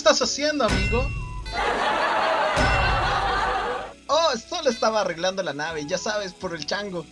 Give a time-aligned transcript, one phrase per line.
[0.00, 1.06] estás haciendo, amigo?
[4.06, 7.04] Oh, solo estaba arreglando la nave, ya sabes, por el chango.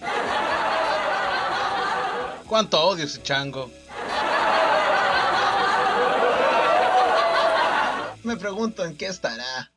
[2.46, 3.70] Cuánto odio ese chango.
[8.24, 9.70] Me pregunto en qué estará.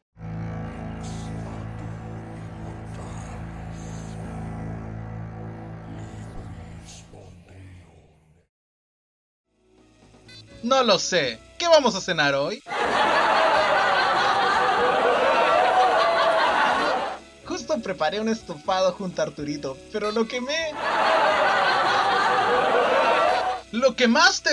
[10.64, 11.40] No lo sé.
[11.62, 12.64] ¿Qué vamos a cenar hoy?
[17.82, 20.72] Preparé un estofado junto a Arturito, pero lo quemé.
[23.72, 24.52] ¡Lo quemaste!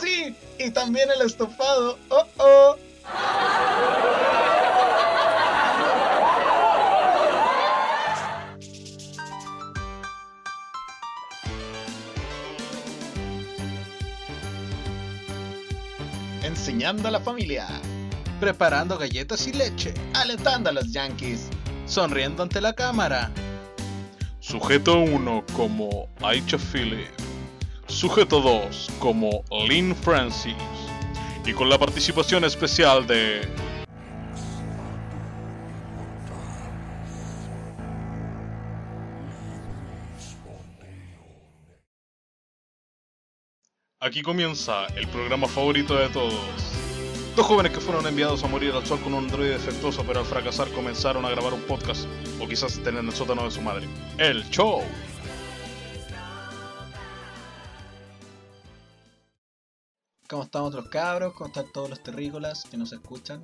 [0.00, 1.98] Sí, y también el estofado.
[2.08, 2.76] Oh, oh.
[16.42, 17.66] Enseñando a la familia,
[18.40, 19.92] Preparando galletas y leche.
[20.14, 21.48] alentando a los yankees.
[21.86, 23.30] Sonriendo ante la cámara.
[24.38, 27.08] Sujeto 1 como Aicha Philip.
[27.88, 30.54] Sujeto 2 como Lynn Francis.
[31.44, 33.40] Y con la participación especial de...
[44.00, 46.87] Aquí comienza el programa favorito de todos.
[47.38, 50.26] Dos jóvenes que fueron enviados a morir al sol con un androide defectuoso, pero al
[50.26, 52.04] fracasar comenzaron a grabar un podcast,
[52.40, 53.86] o quizás en el sótano de su madre.
[54.18, 54.82] El show.
[60.28, 61.32] ¿Cómo están otros cabros?
[61.34, 63.40] ¿Cómo están todos los terrícolas que nos escuchan?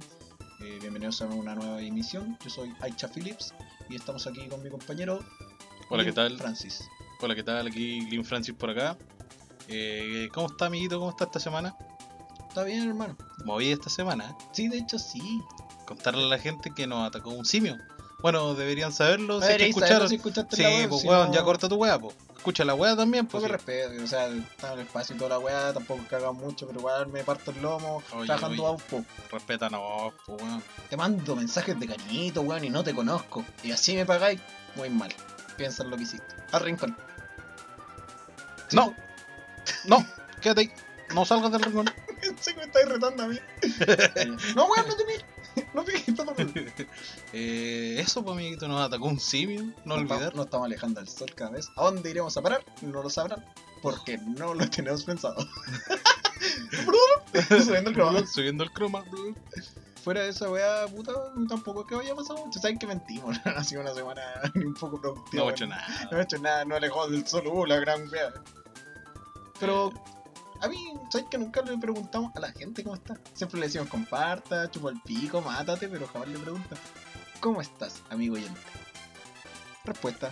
[0.61, 2.37] Eh, bienvenidos a una nueva emisión.
[2.43, 3.55] Yo soy Aicha Phillips
[3.89, 5.21] y estamos aquí con mi compañero.
[5.89, 6.39] Hola, ¿qué Lin tal?
[6.39, 6.83] Francis.
[7.21, 7.69] Hola, ¿qué tal?
[7.69, 8.99] Aquí Lynn Francis por acá.
[9.69, 10.99] Eh, ¿Cómo está, amiguito?
[10.99, 11.77] ¿Cómo está esta semana?
[12.55, 13.17] ¿Está bien, hermano?
[13.45, 14.45] Moví esta semana, ¿eh?
[14.53, 15.43] Sí, de hecho sí.
[15.87, 17.77] Contarle a la gente que nos atacó un simio.
[18.23, 19.41] Bueno, deberían saberlo.
[19.41, 20.09] Si Deberíais saberlo escucharon.
[20.09, 22.15] si escuchaste Sí, la web, pues si weón, no- ya corta tu wea, pues.
[22.37, 23.45] Escucha la wea también, Poco pues.
[23.47, 23.53] sí.
[23.57, 26.79] respeto, o sea, está en el espacio y toda la weá, tampoco caga mucho, pero
[26.79, 29.05] igual me parto el lomo, Oye, trabajando a un poco.
[29.33, 30.63] Respétanos, pues weón.
[30.89, 33.45] Te mando mensajes de cariñito, weón, y no te conozco.
[33.65, 34.41] Y así me pagáis,
[34.77, 35.13] muy mal.
[35.57, 36.37] Piensa en lo que hiciste.
[36.53, 36.97] Al rincón.
[38.69, 38.95] Sí, No.
[39.87, 40.07] No,
[40.41, 40.73] quédate ahí.
[41.15, 41.91] No salgas del rincón.
[42.41, 43.39] Sé que me estáis retando a mí.
[44.57, 45.25] no, weón, no te mires.
[45.73, 45.85] No
[46.17, 46.73] todo bien.
[47.33, 49.63] eh, eso, pues, amiguito, nos atacó un simio.
[49.85, 50.17] No Nos olvidar.
[50.19, 51.69] estamos- Nos estamos alejando del sol cada vez.
[51.77, 52.65] ¿A dónde iremos a parar?
[52.83, 53.45] No lo sabrán.
[53.83, 55.47] Porque no lo tenemos pensado.
[57.65, 58.27] Subiendo el croma.
[58.27, 59.05] Subiendo el croma.
[60.03, 61.13] Fuera de esa weá, puta,
[61.49, 62.59] tampoco es que vaya a pasar mucho.
[62.61, 63.37] Saben que mentimos.
[63.45, 64.23] No ha sido una semana
[64.55, 65.45] ni un poco productiva.
[65.45, 66.09] No he hecho nada.
[66.11, 67.47] No he hecho nada, no alejado del sol.
[67.47, 68.33] Uh, la gran weá.
[69.61, 69.93] Pero
[70.65, 73.19] a mí, ¿sabes que nunca le preguntamos a la gente cómo está?
[73.35, 76.79] Siempre le decimos comparta, chupa el pico, mátate, pero jamás le preguntan
[77.41, 78.61] ¿Cómo estás, amigo oyente?
[79.85, 80.31] Respuesta.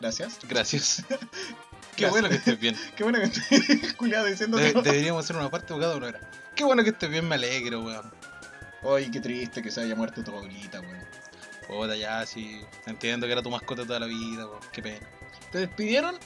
[0.00, 0.38] Gracias.
[0.48, 1.04] Gracias.
[1.08, 1.16] Qué
[2.06, 2.10] Gracias.
[2.10, 2.76] bueno que estés bien.
[2.96, 6.08] Qué bueno que estoy culiado diciendo De- deberíamos hacer una parte de cada uno.
[6.54, 8.12] Qué bueno que estés bien, me alegro, weón.
[8.82, 11.04] Ay, qué triste que se haya muerto tu abuelita, weón.
[11.68, 12.60] Puta, ya, sí.
[12.86, 14.60] Entiendo que era tu mascota toda la vida, weón.
[14.72, 15.06] Qué pena.
[15.50, 16.16] ¿Te despidieron?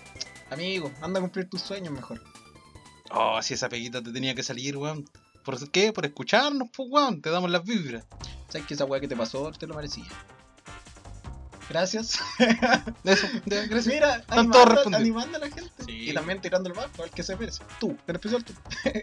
[0.50, 2.22] Amigo, anda a cumplir tus sueños mejor.
[3.10, 5.08] Oh, si esa peguita te tenía que salir, weón.
[5.44, 5.92] ¿Por qué?
[5.92, 7.20] Por escucharnos, pues, weón.
[7.20, 8.04] Te damos las vibras.
[8.48, 10.06] ¿Sabes que esa weá que te pasó te lo merecía?
[11.68, 12.20] Gracias.
[13.04, 13.86] Eso, gracias.
[13.86, 15.70] Mira, animando, animando a la gente.
[15.84, 16.10] Sí.
[16.10, 17.62] Y también tirando el marco al que se merece.
[17.80, 18.52] Tú, en especial tú.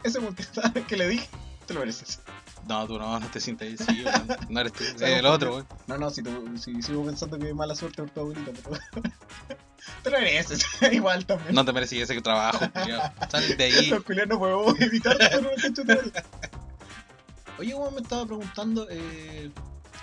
[0.04, 1.28] Ese multitask que le dije,
[1.66, 2.20] te lo mereces.
[2.68, 4.04] No, tú no, no te sientas así.
[4.50, 5.68] No eres tú, Sabemos el otro, weón.
[5.88, 8.80] No, no, si, tú, si sigo pensando que es mala suerte por tu abuelita, pero.
[10.04, 10.66] te lo mereces.
[10.92, 11.54] Igual también.
[11.54, 13.12] No te merecías ese trabajo, culiao.
[13.30, 13.88] Sal de ahí.
[13.88, 16.12] Los culiados no podemos evitar de madre.
[17.60, 19.52] Oye, weón, me estaba preguntando, eh,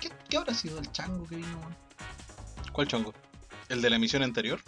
[0.00, 1.58] ¿qué, ¿qué habrá sido el chango que vino?
[1.58, 1.76] weón?
[2.72, 3.14] ¿Cuál chongo?
[3.68, 4.60] ¿El de la emisión anterior?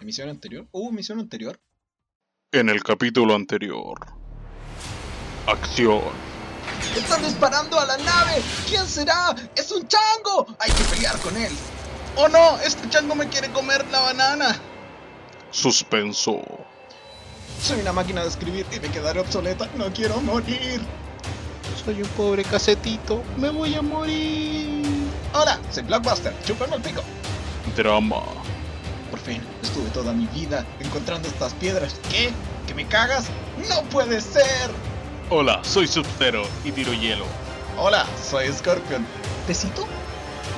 [0.00, 0.66] ¿Emisión anterior?
[0.72, 1.58] ¿Hubo emisión anterior?
[2.52, 3.98] En el capítulo anterior.
[5.46, 6.35] Acción.
[6.96, 8.42] ¡Están disparando a la nave!
[8.66, 9.34] ¿Quién será?
[9.54, 10.46] ¡Es un chango!
[10.58, 11.52] ¡Hay que pelear con él!
[12.16, 12.58] ¡Oh no!
[12.60, 14.58] ¡Este chango me quiere comer la banana!
[15.50, 16.40] Suspenso.
[17.62, 19.68] Soy una máquina de escribir y me quedaré obsoleta.
[19.76, 20.80] No quiero morir.
[21.84, 23.22] Soy un pobre casetito.
[23.36, 24.82] Me voy a morir.
[25.34, 26.34] Hola, soy Blockbuster.
[26.46, 27.02] Chúpame el pico.
[27.76, 28.22] Drama.
[29.10, 31.96] Por fin, estuve toda mi vida encontrando estas piedras.
[32.10, 32.32] ¿Qué?
[32.66, 33.26] ¿Que me cagas?
[33.68, 34.70] ¡No puede ser!
[35.28, 37.24] Hola, soy Sub-Zero y tiro hielo.
[37.76, 39.04] Hola, soy Scorpion.
[39.48, 39.84] ¿Tecito?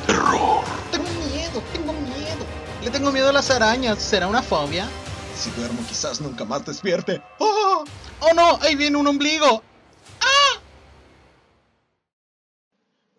[0.06, 0.62] Terror.
[0.92, 2.44] Tengo miedo, tengo miedo.
[2.84, 3.98] Le tengo miedo a las arañas.
[3.98, 4.86] ¿Será una fobia?
[5.34, 7.22] Si duermo, quizás nunca más despierte.
[7.38, 7.82] ¡Oh!
[8.20, 8.58] ¡Oh no!
[8.60, 9.62] ¡Ahí viene un ombligo!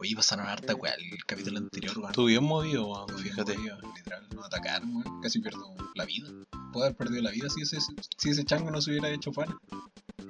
[0.02, 2.12] Oye, pasaron harta weá el capítulo anterior, weón.
[2.12, 3.58] Estuvo bien movido, weón, fíjate.
[3.58, 5.22] Literal, nos atacaron, weón.
[5.22, 6.30] Casi pierdo la vida.
[6.72, 7.80] Puedo haber perdido la vida si ese,
[8.18, 9.58] si ese chango no se hubiera hecho fan.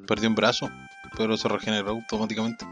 [0.07, 0.69] Perdió un brazo,
[1.17, 2.65] pero se regeneró automáticamente.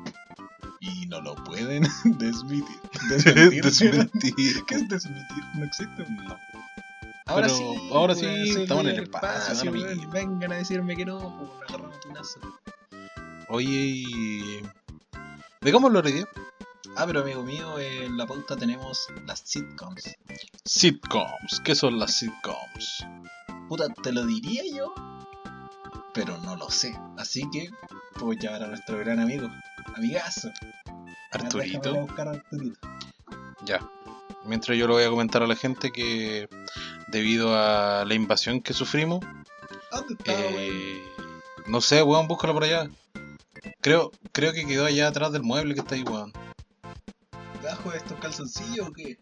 [0.80, 2.80] Y no lo pueden desmitir.
[3.10, 3.64] Desmentir.
[3.64, 4.66] Desmentir.
[4.66, 5.44] ¿Qué es desmitir?
[5.56, 6.06] No existe.
[6.10, 6.38] No.
[7.26, 9.88] Ahora Pero sí, ahora weón, sí, estamos en el espacio, amigo.
[10.12, 12.38] Vengan a decirme que no, pues.
[13.50, 14.64] Oye.
[15.62, 16.26] ¿De cómo lo heredé?
[16.96, 20.16] Ah, pero amigo mío, en la pauta tenemos las sitcoms.
[20.66, 21.60] Sitcoms.
[21.64, 23.06] ¿Qué son las sitcoms?
[23.68, 24.94] Puta, te lo diría yo,
[26.18, 26.98] pero no lo sé.
[27.18, 27.70] Así que
[28.20, 29.48] puedo llamar a nuestro gran amigo,
[29.96, 30.50] amigazo.
[30.88, 31.94] A Arturito.
[32.02, 32.80] buscar a Arturito.
[33.66, 33.80] Ya.
[34.46, 36.48] Mientras yo le voy a comentar a la gente que
[37.10, 39.20] debido a la invasión que sufrimos,
[39.92, 40.54] ¿Dónde está, weón?
[40.58, 41.02] eh,
[41.68, 42.90] no sé, weón, búscalo por allá.
[43.82, 46.32] Creo, creo que quedó allá atrás del mueble que está ahí, weón.
[47.62, 49.18] ¿Debajo de estos calzoncillos o qué?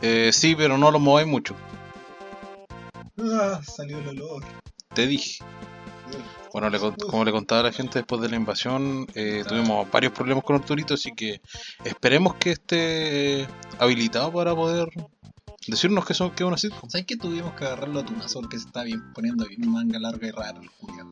[0.00, 1.56] Eh, sí, pero no lo mováis mucho.
[3.18, 4.44] Ah, salió el olor.
[4.94, 5.42] Te dije.
[6.52, 10.12] Bueno, le como le contaba a la gente después de la invasión, eh, tuvimos varios
[10.12, 11.40] problemas con Arturito, así que
[11.84, 13.46] esperemos que esté
[13.78, 14.88] habilitado para poder
[15.72, 16.88] decirnos que, son, que es una sitcom.
[16.90, 20.26] ¿Sabes que tuvimos que agarrarlo a tunazo porque se está bien poniendo bien manga larga
[20.26, 21.10] y raro el culiao?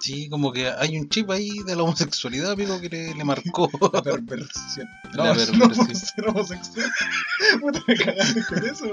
[0.00, 3.70] Sí, como que hay un chip ahí de la homosexualidad, amigo, que le, le marcó.
[3.92, 4.88] La perversión.
[5.12, 5.58] La No, perversión.
[5.58, 6.92] no por ser homosexual.
[7.60, 8.86] Puta, me cagaste con eso.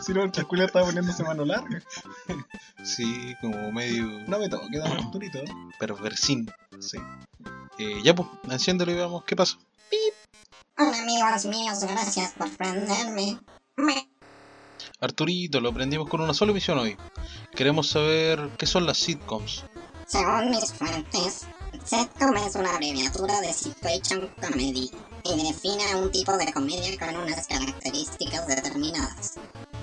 [0.00, 1.82] Si no, el culiao estaba poniéndose mano larga.
[2.84, 5.40] sí, como medio No me toques, dame Arturito.
[5.78, 6.50] perversin.
[6.80, 6.98] Sí.
[7.78, 9.58] Eh, ya pues, enciéndelo y veamos qué pasa.
[10.78, 13.38] Hola amigos míos, gracias por prenderme.
[13.76, 14.08] Me
[14.98, 16.96] Arturito, lo aprendimos con una sola misión hoy.
[17.54, 19.64] Queremos saber qué son las sitcoms.
[20.06, 21.46] Según mis fuentes,
[21.84, 24.90] sitcom es una abreviatura de situation comedy
[25.24, 29.34] y define a un tipo de comedia con unas características determinadas,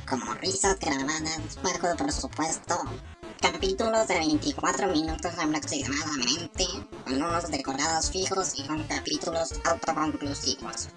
[0.10, 2.75] como risas grabadas, bajo presupuesto,
[3.39, 6.65] capítulos de 24 minutos aproximadamente,
[7.04, 10.89] con unos decorados fijos y con capítulos autoconclusivos.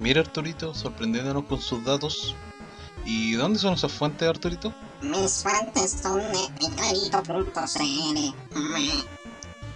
[0.00, 2.36] Mira Arturito, sorprendiéndonos con sus datos.
[3.10, 4.74] ¿Y dónde son esas fuentes, Arturito?
[5.00, 6.40] Mis fuentes son de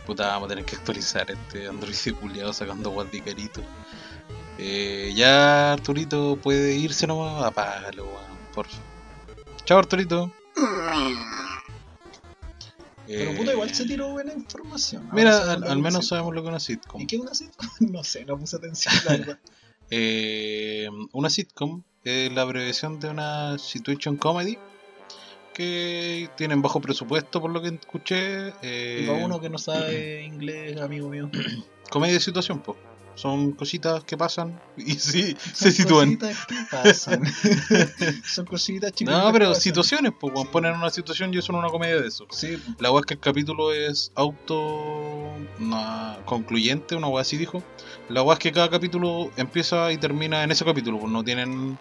[0.04, 3.62] Puta, vamos a tener que actualizar este Android culiado sacando guas de carito.
[4.58, 8.84] Eh, ya Arturito puede irse nomás, apágalo, weón, por favor.
[9.64, 10.30] Chao Arturito.
[13.06, 15.08] Pero Eh, puta, igual se tiró buena información.
[15.10, 17.00] Mira, al, menos sabemos lo que es una sitcom.
[17.00, 17.70] ¿Y qué es una sitcom?
[17.92, 19.38] No sé, no puse atención, la verdad.
[19.94, 24.58] Eh, una sitcom es la abreviación de una situation comedy
[25.54, 28.48] que tienen bajo presupuesto, por lo que escuché.
[28.62, 31.30] eh, Y para uno que no sabe inglés, amigo mío.
[31.90, 32.78] Comedia de situación, pues.
[33.14, 36.16] Son cositas que pasan y sí, Son se sitúan.
[36.16, 37.22] cositas que pasan.
[38.24, 39.14] Son cositas chicas.
[39.14, 42.26] No, pero situaciones, pues, cuando ponen una situación y es una comedia de eso.
[42.30, 47.62] Sí, La weá es que el capítulo es auto no, concluyente, una weá así dijo.
[48.08, 51.78] La weá es que cada capítulo empieza y termina en ese capítulo, pues no tienen,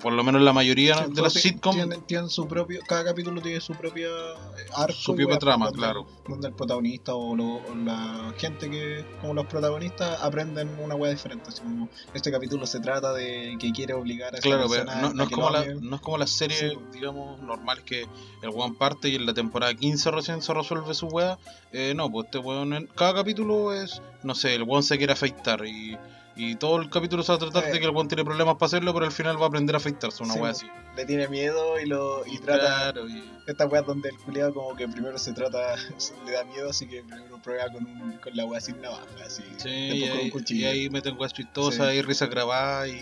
[0.00, 3.60] por lo menos la mayoría de las sitcoms, Tienen, tienen su propio, cada capítulo tiene
[3.60, 4.92] su propia eh, arco.
[4.94, 6.06] su propia trama, donde- claro.
[6.28, 11.10] Donde el protagonista o, lo- o la gente que, como los protagonistas, aprenden una weá
[11.10, 11.48] diferente.
[11.48, 15.22] Así como este capítulo se trata de que quiere obligar a Claro, pero no, no
[15.24, 16.78] es como la, no es como las series, Sí.
[16.92, 18.06] digamos, normales que
[18.42, 21.38] el weón parte y en la temporada 15 recién se resuelve su weá.
[21.72, 25.12] Eh, no, pues este weón, en cada capítulo es, no sé, el weón se quiere
[25.12, 25.98] afeitar y,
[26.36, 27.72] y todo el capítulo se va a tratar Eh.
[27.72, 29.78] de que el weón tiene problemas para hacerlo, pero al final va a aprender a
[29.78, 30.66] afeitarse, una Sí, weá así.
[30.96, 34.74] Le tiene miedo y lo y trata Claro, y- esta weá donde el culiado como
[34.76, 35.74] que primero se trata,
[36.26, 39.42] le da miedo, así que primero prueba con, un, con la weá sin navaja, así.
[39.58, 40.60] Sí, y ahí, cuchillo.
[40.60, 41.96] y ahí meten weas chistosas Sí.
[41.96, 43.00] y risas grabadas y,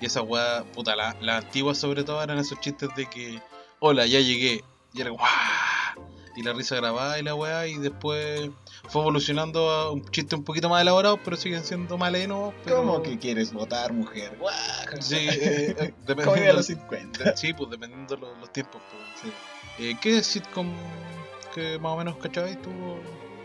[0.00, 3.40] y esa wea, puta, la- las antiguas sobre todo eran esos chistes de que,
[3.80, 4.62] hola, ya llegué,
[4.92, 5.94] y era como, "Ah",
[6.36, 8.50] y la risa grabada y la weá, y después
[8.88, 12.52] fue evolucionando a un chiste un poquito más elaborado, pero siguen siendo malenos.
[12.64, 12.78] Pero...
[12.78, 14.36] ¿Cómo que quieres votar, mujer?
[14.38, 14.54] ¡Guau!
[15.00, 17.36] Sí, eh, eh, de dependiendo, los 50.
[17.36, 18.82] sí, pues dependiendo los, los tiempos.
[18.90, 19.32] pues.
[19.78, 20.72] Eh, ¿Qué sitcom
[21.54, 22.70] que más o menos cachabas tú?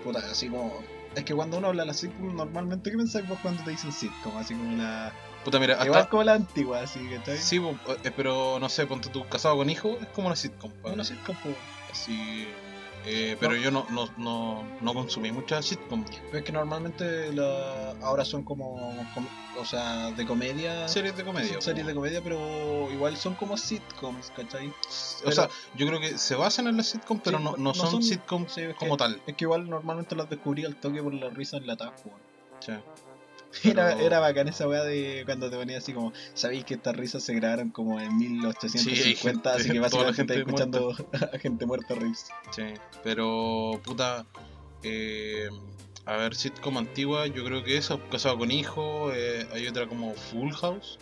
[0.03, 0.79] Puta, así como.
[1.15, 3.91] Es que cuando uno habla de la sitcom, normalmente, ¿qué pensáis vos cuando te dicen
[3.91, 4.37] sitcom?
[4.37, 5.11] Así como la.
[5.43, 8.67] Puta, mira, hasta, Igual como la antigua, así que está Sí, po, eh, pero no
[8.69, 10.71] sé, ponte tú casado con hijo, es como una sitcom.
[10.83, 11.55] Una sitcom, pues.
[11.91, 12.47] Así.
[13.05, 16.03] Eh, pero yo no, no, no, no consumí muchas sitcom.
[16.25, 19.25] Pero es que normalmente la, ahora son como, com-
[19.57, 20.87] o sea, de comedia.
[20.87, 21.61] Series de comedia.
[21.61, 24.73] Series de comedia, pero igual son como sitcoms, ¿cachai?
[25.25, 27.91] O sea, yo creo que se basan en las sitcom, pero Sí, no, no son,
[27.91, 29.21] son- sitcoms Sí, es que- como tal.
[29.25, 31.95] Es que igual normalmente las descubrí al toque por la risa en la tapa.
[32.59, 32.73] Sí.
[33.63, 36.95] Era, Pero- era bacán esa weá de cuando te ponía así como, sabéis que estas
[36.95, 40.95] risas se grabaron como en 1850, Sí, así que básicamente gente estáis escuchando
[41.33, 42.27] a gente muerta reírse.
[42.51, 42.63] Sí,
[43.03, 44.25] pero puta,
[44.83, 45.49] eh,
[46.05, 50.13] a ver, sitcom antigua, yo creo que esa, Casado con Hijo, eh, hay otra como
[50.13, 50.99] Full House,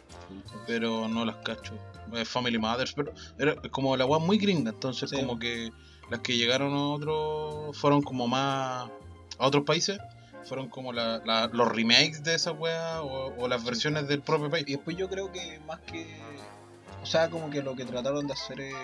[0.66, 1.74] pero no las cacho.
[2.13, 5.18] Eh, Family Mothers, pero era como la weá muy gringa, entonces Sí.
[5.18, 5.70] como que
[6.10, 8.89] las que llegaron a otros fueron como más
[9.39, 10.00] a otros países,
[10.48, 14.66] fueron como la, los remakes de esa weá o, o las versiones del propio país.
[14.68, 16.08] Y después yo creo que más que.
[17.01, 18.75] O sea, como que lo que trataron de hacer es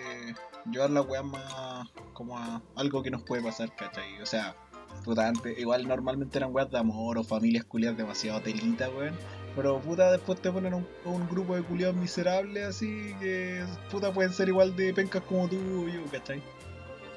[0.72, 4.22] llevar la weá más como a algo que nos puede pasar, ¿cachai?
[4.22, 4.55] O sea,
[5.03, 9.17] puta, antes, igual normalmente eran weas de amor o familias culiadas demasiado telita, weón.
[9.55, 14.34] Pero puta, después te ponen un, un grupo de culiados miserables así que puta pueden
[14.34, 16.41] ser igual de pencas como tú o yo, ¿cachai?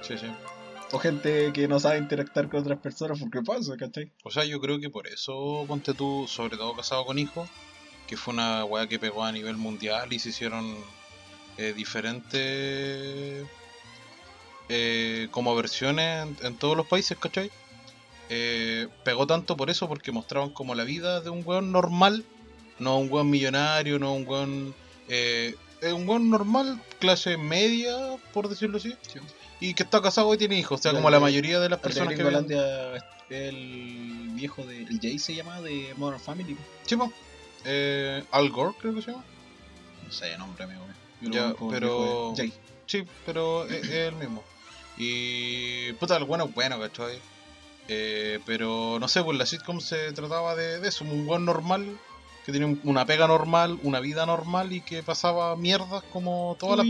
[0.02, 0.26] Sí, sí.
[0.92, 4.12] O gente que no sabe interactuar con otras personas porque pasa, ¿cachai?
[4.22, 7.48] O sea, yo creo que por eso, ponte tú, sobre todo casado con hijos,
[8.06, 10.76] que fue una weá que pegó a nivel mundial y se hicieron
[11.58, 13.46] eh, diferentes
[14.68, 17.50] eh, como versiones en, en todos los países, ¿cachai?
[18.28, 22.24] Eh, pegó tanto por eso, porque mostraban como la vida de un weón normal,
[22.78, 24.74] no un weón millonario, no un weón...
[25.08, 25.54] Eh,
[25.92, 28.94] un weón normal, clase media, por decirlo así,
[29.60, 32.14] y que está casado y tiene hijos, o sea, como la mayoría de las personas
[32.14, 32.46] que ven...
[33.28, 34.82] El viejo de.
[34.82, 36.56] El Jay se llama de Modern Family.
[36.96, 37.12] Po.
[37.64, 39.24] Eh, Al Gore, creo que se llama.
[40.04, 40.82] No sé, nombre amigo.
[41.20, 42.52] Yo Ya, pero- Jay.
[42.86, 44.44] Sí, pero es, es el mismo.
[44.96, 45.92] Y.
[45.94, 47.18] Puta, el bueno es bueno, ¿cachai?
[47.88, 51.98] Eh, pero no sé, pues la sitcom se trataba de, de eso, un buen normal
[52.44, 56.78] que tenía un- una pega normal, una vida normal y que pasaba mierdas como todas
[56.78, 56.86] las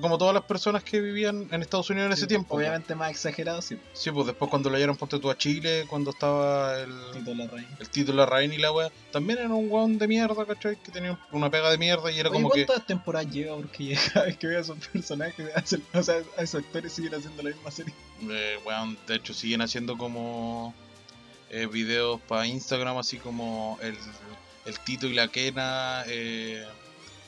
[0.00, 2.54] como todas las personas que vivían en Estados Unidos en ese Sí, tiempo.
[2.56, 3.78] Obviamente más exagerado, sí.
[3.92, 6.90] Sí, pues después cuando lo hallaron ponte tú a Chile, cuando estaba el,
[7.24, 7.66] Larraín.
[7.78, 10.76] el título y la wea, también era un weón de mierda, ¿cachai?
[10.76, 12.66] Que tenía una pega de mierda y era Oye, como que.
[12.66, 13.56] ¿cuántas temporadas lleva?
[13.56, 17.14] Porque cada vez que veo a esos personajes, hacen- o sea, a esos actores siguen
[17.14, 17.94] haciendo la misma serie.
[18.28, 20.74] Eh, weón, de hecho siguen haciendo como
[21.50, 23.96] eh, videos para Instagram, así como el,
[24.66, 26.64] el Tito y la Kena eh,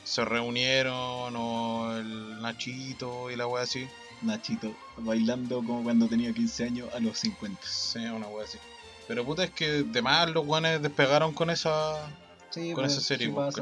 [0.03, 3.87] se reunieron, o el Nachito y la wea así.
[4.21, 7.61] Nachito, bailando como cuando tenía 15 años a los 50.
[7.65, 8.57] Sí, una wea así.
[9.07, 12.09] Pero puta, es que de más los weones despegaron con esa,
[12.49, 13.55] Sí, con pues, esa serie, sí pues.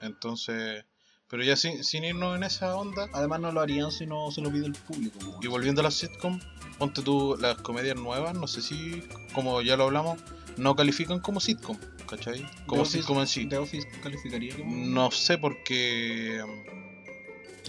[0.00, 0.84] Entonces,
[1.28, 4.40] pero ya sin, sin irnos en esa onda, Además no lo harían si no se
[4.40, 5.18] lo pide el público.
[5.18, 5.38] po.
[5.40, 6.40] y volviendo a las sitcom,
[6.78, 9.02] ponte tú las comedias nuevas, no sé si,
[9.32, 10.18] como ya lo hablamos,
[10.56, 12.42] no califican como sitcom, ¿cachai?
[12.66, 13.46] Como The Office- sitcom en sí.
[13.48, 14.74] The Office calificaría como...
[14.76, 16.42] No sé porque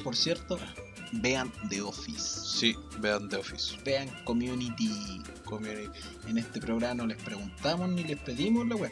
[0.03, 0.59] Por cierto,
[1.13, 2.57] vean The Office.
[2.59, 5.21] sí, vean The Office Vean Community.
[5.45, 5.89] Community.
[6.27, 8.91] En este programa no les preguntamos ni les pedimos la web.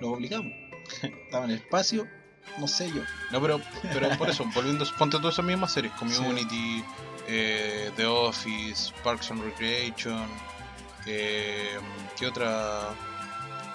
[0.00, 0.52] Los obligamos.
[1.02, 2.06] Estaba en el espacio,
[2.58, 3.02] no sé yo.
[3.30, 3.60] No, pero,
[3.92, 6.82] pero por eso, volviendo, ponte tú esas mismas series, Community,
[7.28, 10.26] eh, The Office, Parks and Recreation,
[11.06, 11.78] eh,
[12.18, 12.90] ¿qué otra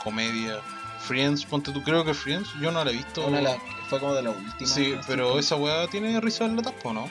[0.03, 0.61] comedia?
[0.99, 3.25] Friends, ponte tú, creo que Friends, yo no la he visto.
[3.25, 3.41] Una
[3.89, 4.69] fue como de la última.
[4.69, 7.09] Sí, pero esa weá tiene risa en la tapa, ¿o ¿no?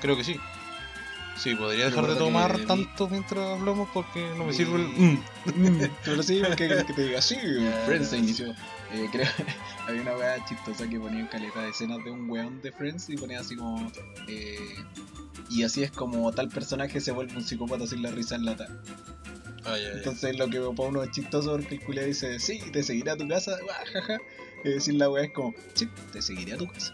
[0.00, 0.38] Creo que sí.
[1.36, 4.88] Sí, podría dejar de tomar que tanto mientras hablamos porque no me sirve el...
[4.88, 5.22] Mm.
[5.46, 8.50] Mm, pero sí, que, que te diga, sí, Ya, Friends se inició.
[8.92, 9.26] Eh, creo,
[9.86, 13.08] había una weá chistosa que ponía en caleta de escenas de un weón de Friends
[13.10, 13.90] y ponía así como.
[14.28, 14.84] eh,
[15.48, 18.66] y así es como tal personaje se vuelve un psicópata sin la risa en lata.
[19.66, 19.92] Ay, ay, ay.
[19.98, 23.26] Entonces lo que para uno es chistoso porque el dice, sí, te seguiré a tu
[23.28, 23.56] casa,
[23.92, 24.18] jaja.
[24.64, 26.92] Y decir la weá es como, sí, te seguiré a tu casa.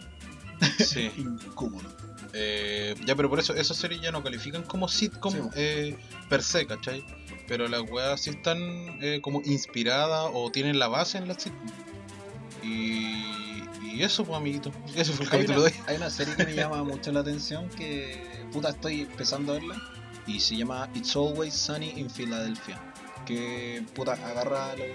[0.79, 1.11] Sí.
[1.17, 1.89] Incómodo.
[2.33, 5.39] Eh, ya, pero por eso esas series ya no califican como sitcom Sí.
[5.55, 5.97] eh,
[6.29, 7.05] per se, ¿cachai?
[7.47, 8.57] Pero las weas sí están
[9.01, 11.67] eh, como inspiradas o tienen la base en las sitcom.
[12.63, 14.71] Y, y eso, pues, amiguito.
[14.95, 15.75] Eso fue el capítulo de hoy.
[15.87, 19.81] hay una serie que me llama mucho la atención que puta estoy empezando a verla
[20.27, 22.79] y se llama It's Always Sunny in Philadelphia.
[23.25, 24.87] Que puta agarra a los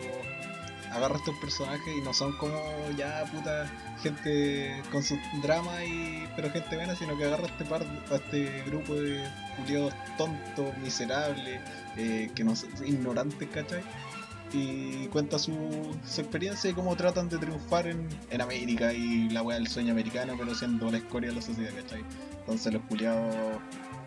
[0.93, 2.59] agarra estos personajes y no son como
[2.97, 3.71] ya puta
[4.03, 8.63] gente con sus dramas y pero gente buena, sino que agarra este par a este
[8.67, 9.23] grupo de
[9.57, 11.61] culiados tontos, miserables,
[11.97, 12.55] eh, que no
[12.85, 13.83] ignorantes, ¿cachai?
[14.53, 15.53] y cuenta su,
[16.07, 19.93] su experiencia y cómo tratan de triunfar en, en América y la weá del sueño
[19.93, 22.03] americano, pero siendo la escoria de la sociedad, ¿cachai?
[22.41, 23.61] Entonces los culiados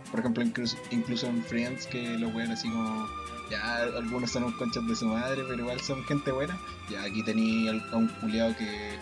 [0.10, 3.08] Por ejemplo, incluso, en Friends, que los weones así como.
[3.50, 6.58] Ya, algunos son unos conchas de su madre, pero igual son gente buena.
[6.90, 8.98] Ya, aquí tenía a un culiado que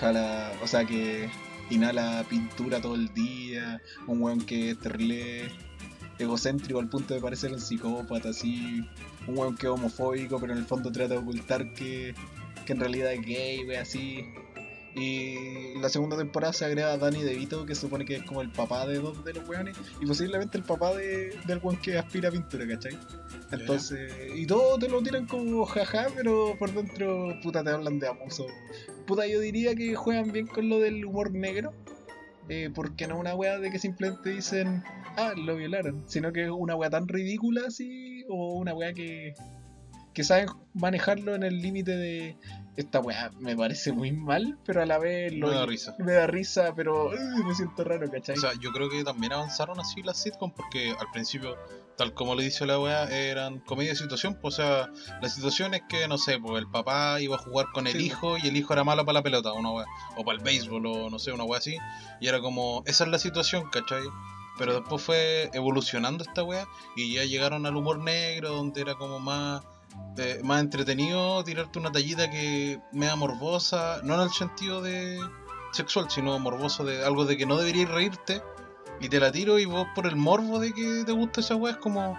[0.00, 1.30] jala, o sea, que
[1.70, 3.80] inhala pintura todo el día.
[4.06, 5.50] Un weón que es terrible
[6.18, 8.84] egocéntrico al punto de parecer un psicópata, así.
[9.26, 12.14] Un weón que es homofóbico, pero en el fondo trata de ocultar que,
[12.66, 14.24] que en realidad es gay, wey, así.
[14.94, 18.42] Y la segunda temporada se agrega a Danny DeVito, que se supone que es como
[18.42, 21.98] el papá de dos de los weones, y posiblemente el papá de, del weón que
[21.98, 22.96] aspira a pintura, ¿cachai?
[23.50, 28.06] Entonces, y todos te lo tiran como jaja, pero por dentro, puta, te hablan de
[28.06, 28.46] abuso.
[29.06, 31.72] Puta, yo diría que juegan bien con lo del humor negro,
[32.48, 34.84] eh, porque no una wea de que simplemente dicen,
[35.16, 39.34] ah, lo violaron, sino que es una wea tan ridícula así, o una wea que,
[40.12, 42.36] que saben manejarlo en el límite de
[42.76, 45.94] esta weá me parece muy mal, pero a la vez lo, Me da risa.
[45.98, 48.36] me da risa, pero uh, me siento raro, ¿cachai?
[48.36, 51.56] O sea, yo creo que también avanzaron así las sitcoms porque al principio,
[51.96, 54.38] tal como le dice la weá, eran comedia de situación.
[54.40, 54.90] Pues, o sea,
[55.22, 58.06] la situación es que, no sé, pues el papá iba a jugar con el Sí,
[58.06, 60.84] hijo y el hijo era malo para la pelota, una weá, o para el béisbol,
[60.86, 61.76] o no sé, una weá así.
[62.20, 64.02] Y era como, esa es la situación, ¿cachai?
[64.58, 69.18] Pero después fue evolucionando esta weá y ya llegaron al humor negro, donde era como
[69.18, 69.64] más,
[70.16, 75.18] eh, más entretenido tirarte una tallita que me da morbosa, no en el sentido de
[75.72, 78.42] sexual, sino morboso de algo de que no deberías reírte
[79.00, 81.72] y te la tiro y vos por el morbo de que te gusta esa weá
[81.72, 82.16] es como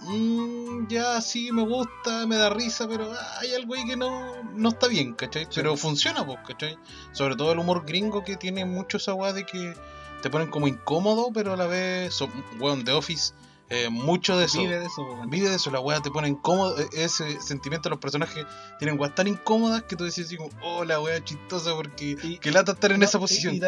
[0.00, 4.68] "Mm, ya sí me gusta, me da risa, pero hay algo ahí que no, no
[4.70, 5.46] está bien, ¿cachai?
[5.54, 6.78] Pero funciona, pues, ¿cachai?
[7.12, 9.74] Sobre todo el humor gringo que tiene mucho esa weá de que
[10.22, 13.34] te ponen como incómodo, pero a la vez, son, weón, The Office,
[13.70, 14.60] eh, mucho de eso.
[14.60, 15.02] Vive de eso.
[15.26, 18.44] Vive de eso, la weá te pone incómodo, e- ese sentimiento de los personajes
[18.78, 22.38] tienen weas tan incómodas que tú decís así como, oh la wea chistosa porque Y-
[22.38, 23.58] que lata estar en No, esa posición,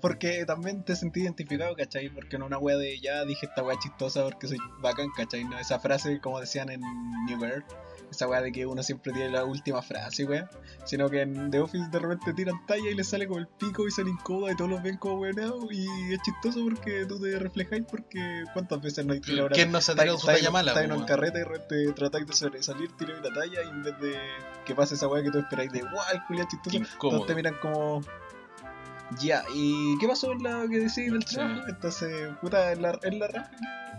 [0.00, 2.10] porque también te sentí identificado, ¿cachai?
[2.10, 5.44] Porque no una wea de ya dije esta wea chistosa porque soy bacán, ¿cachai?
[5.44, 6.80] No, esa frase, como decían en
[7.26, 7.64] New Girl,
[8.10, 10.48] esa wea de que uno siempre tiene la última frase, wea.
[10.84, 13.86] Sino que en The Office de repente tiran talla y les sale como el pico
[13.86, 15.64] y salen incómodos y todos los ven como weonados.
[15.70, 19.72] Y es chistoso porque tú te reflejáis porque cuántas veces no hay tirado una ¿Quién
[19.72, 20.72] no se ha tirado su talla mala?
[20.72, 21.08] Estáis en un weón?
[21.08, 24.16] carrete y de repente tratáis de sobresalir, tiráis una talla y en vez de
[24.64, 28.00] que pase esa wea que tú esperáis de guau, el chistoso, todos te miran como.
[29.20, 31.36] Ya, ¿y qué pasó en la que decís del Sí.
[31.36, 31.62] trabajo?
[31.68, 33.50] Entonces, puta, en la, en la raja,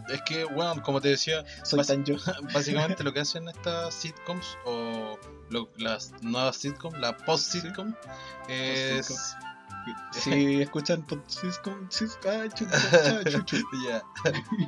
[0.10, 2.16] Es que, weón, como te decía, soy Bas- tan yo.
[2.54, 5.18] básicamente lo que hacen estas sitcoms o
[5.50, 7.94] lo- las nuevas sitcoms, la post-sitcom,
[8.48, 9.36] es...
[10.12, 11.88] Si escuchan Podsiscom,
[12.28, 12.46] ah.
[13.86, 14.04] Ya.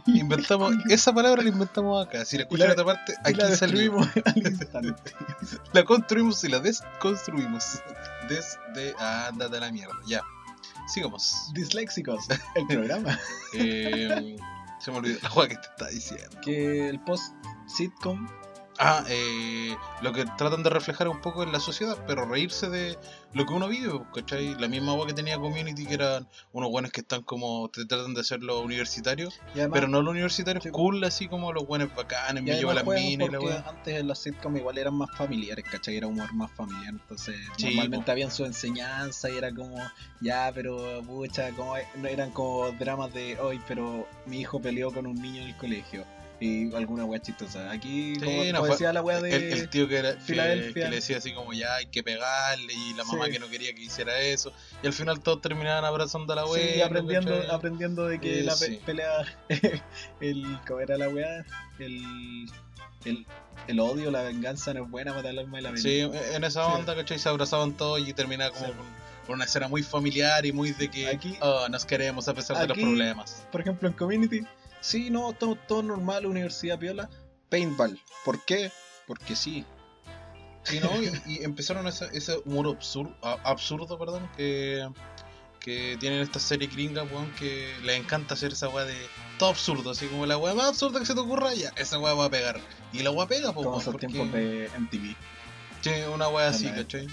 [0.06, 2.26] Inventamos, esa palabra la inventamos acá.
[2.26, 5.14] Si la escuchan en otra parte, aquí la al instante.
[5.74, 7.82] La construimos y la desconstruimos.
[8.28, 8.96] Desde.
[9.00, 9.96] Ándate a la mierda.
[10.08, 10.22] Ya.
[10.88, 11.52] Sigamos.
[11.54, 13.18] Disléxicos, el programa.
[13.56, 14.38] Eh,
[14.80, 16.38] se me olvidó la juega que te está diciendo.
[16.42, 18.28] Que el post-sitcom
[18.82, 22.98] Ah, eh, lo que tratan de reflejar un poco en la sociedad, pero reírse de
[23.34, 24.56] lo que uno vive, ¿cachai?
[24.56, 28.14] La misma agua que tenía Community, que eran unos buenos que están como, te tratan
[28.14, 30.70] de hacer los universitarios, además, pero no los universitarios Sí.
[30.72, 33.66] cool, así como los buenos bacanes, me llevo las minas y la weá.
[33.68, 35.98] antes en los sitcoms igual eran más familiares, ¿cachai?
[35.98, 38.12] Era humor más familiar, entonces Sí, normalmente po.
[38.14, 39.76] habían su enseñanza y era como,
[40.22, 45.06] ya, pero pucha, como, no eran como dramas de hoy, pero mi hijo peleó con
[45.06, 46.06] un niño en el colegio
[46.42, 47.70] y alguna wea chistosa.
[47.72, 49.36] Aquí, Sí, como, no, como decía la wea de...
[49.36, 50.84] El, el tío que, era, que, Filadelfia.
[50.86, 53.32] que le decía así como ya hay que pegarle y la mamá Sí.
[53.32, 56.48] que no quería que hiciera eso y al final todos terminaban abrazando a la Sí,
[56.48, 57.56] abuela aprendiendo, ¿cachai?
[57.56, 58.80] aprendiendo de que Eh, la pe- sí.
[58.86, 59.12] pelea,
[60.22, 61.46] el, ¿cómo era la weá?
[61.80, 62.50] El,
[63.06, 63.26] el,
[63.68, 66.66] el odio, la venganza no es buena para el alma de la Sí, en esa
[66.66, 66.72] Sí.
[66.74, 67.20] onda, ¿cachai?
[67.20, 68.72] Se abrazaban todos y terminaba como Sí.
[68.74, 68.86] con,
[69.28, 72.58] con una escena muy familiar y muy de que Aquí- "Oh, nos queremos a pesar
[72.58, 73.46] de los aquí- problemas.
[73.52, 74.42] Por ejemplo, en Community,
[74.82, 77.10] sí, no, todo, todo normal, universidad piola,
[77.50, 78.00] paintball.
[78.26, 78.72] ¿Por qué?
[79.08, 79.66] Porque sí.
[80.64, 80.92] Sí, ¿no?
[81.02, 84.88] Y, y empezaron ese, ese humor absurdo, absurdo perdón, que,
[85.60, 88.96] que tienen estas series gringas, weón, que les encanta hacer esa weá de
[89.40, 92.14] todo absurdo, así como la weá más absurda que se te ocurra, ya, esa weá
[92.14, 92.60] va a pegar.
[92.94, 95.16] Y la weá pega, Como esos porque- tiempos de MTV.
[95.82, 96.70] Sí, una weá así.
[96.70, 97.08] ¿cachai?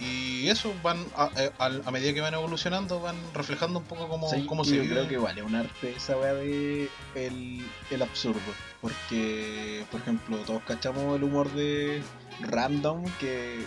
[0.00, 4.30] Y eso van a, eh, a medida que van evolucionando, van reflejando un poco cómo,
[4.30, 4.94] Sí, cómo se yo vive.
[4.94, 8.40] creo que vale un arte esa weá de el, el absurdo.
[8.80, 12.00] Porque, por ejemplo, todos cachamos el humor de
[12.42, 13.64] Random que,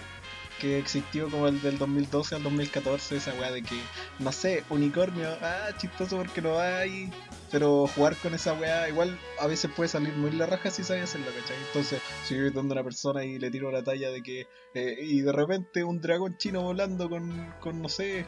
[0.59, 3.75] que existió como el del 2012 al 2014, esa weá de que,
[4.19, 7.11] no sé, unicornio, ah, chistoso porque no hay.
[7.51, 11.03] Pero jugar con esa weá igual a veces puede salir muy la raja si sabes
[11.03, 11.57] hacerlo, ¿cachai?
[11.57, 15.19] Entonces, si yo donde una persona y le tiro la talla de que, eh, y
[15.21, 18.25] de repente un dragón chino volando con, con no sé,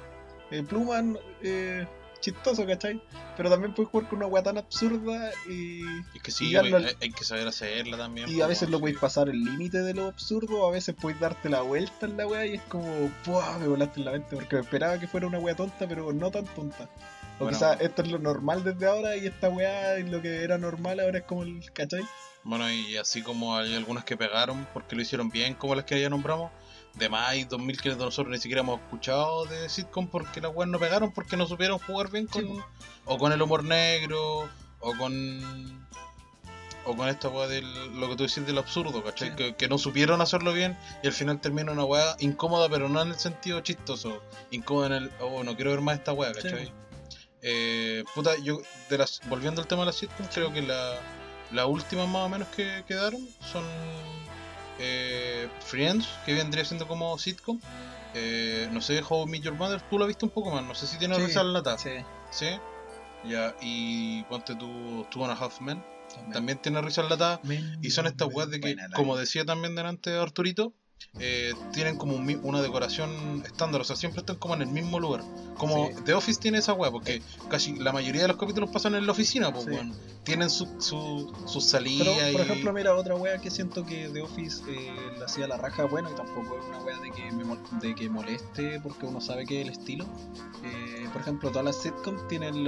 [0.52, 1.06] eh, plumas,
[1.42, 1.88] eh,
[2.20, 3.02] chistoso, ¿cachai?
[3.38, 5.82] Pero también puedes jugar con una weá tan absurda y,
[6.16, 8.30] Es que sí, lo- hay, que saber hacerla también.
[8.30, 11.50] y a veces lo podéis pasar el límite de lo absurdo, a veces podéis darte
[11.50, 13.58] la vuelta en la weá y es como, ¡puah!
[13.58, 16.30] Me volaste en la mente porque me esperaba que fuera una weá tonta, pero no
[16.30, 16.90] tan tonta.
[17.44, 17.58] O Bueno.
[17.58, 21.00] quizás esto es lo normal desde ahora y esta weá es lo que era normal
[21.00, 22.04] ahora es como el, ¿cachai?
[22.44, 26.00] Bueno, y así como hay algunas que pegaron porque lo hicieron bien, como las que
[26.02, 26.52] ya nombramos,
[26.96, 30.70] de más hay 2000 que nosotros ni siquiera hemos escuchado de sitcom porque las weas
[30.70, 32.44] no pegaron porque no supieron jugar bien con.
[32.44, 32.60] Sí,
[33.06, 35.84] o con el humor negro, o con.
[36.86, 37.98] O con esta wea del.
[37.98, 39.30] lo que tú decís del absurdo, ¿cachai?
[39.30, 39.36] Sí.
[39.36, 43.02] Que, que no supieron hacerlo bien y al final termina una wea incómoda, pero no
[43.02, 44.22] en el sentido chistoso.
[44.52, 45.12] Incómoda en el.
[45.22, 46.66] oh, no quiero ver más esta wea, ¿cachai?
[46.66, 46.74] Sí.
[47.44, 50.96] Eh, puta, yo, de las, volviendo al tema de las sitcoms, creo que la,
[51.52, 53.20] las últimas más o menos que quedaron
[53.52, 53.64] son
[54.80, 57.60] eh, Friends, que vendría siendo como sitcom.
[58.16, 60.76] Eh, no sé, How I Met Your Mother, tú la viste un poco más, no
[60.76, 61.78] sé si tiene Sí, risa la nata.
[61.78, 61.90] Sí,
[62.32, 62.48] ¿Sí?
[63.26, 66.34] Ya, y ponte tú Two and a Half Men, también.
[66.34, 67.42] también tiene risa enlatada.
[67.82, 70.74] Y son estas weas de que, la- como decía también delante Arturito,
[71.20, 75.00] eh, tienen como un una decoración estándar, o sea, siempre están como en el mismo
[75.00, 75.24] lugar.
[75.58, 75.94] Como Sí.
[76.06, 79.12] The Office tiene esa wea, porque casi la mayoría de los capítulos pasan en la
[79.12, 79.72] oficina, pues, Sí.
[79.72, 79.94] weón.
[80.24, 84.22] Tienen su, su, sus Pero, salidas por ejemplo, mira, otra wea que siento que The
[84.22, 87.44] Office eh, la hacía la raja, bueno, y tampoco es una wea de que, me
[87.82, 90.06] de que moleste porque uno sabe que es el estilo.
[90.64, 92.64] Eh, por ejemplo, todas las sitcoms tienen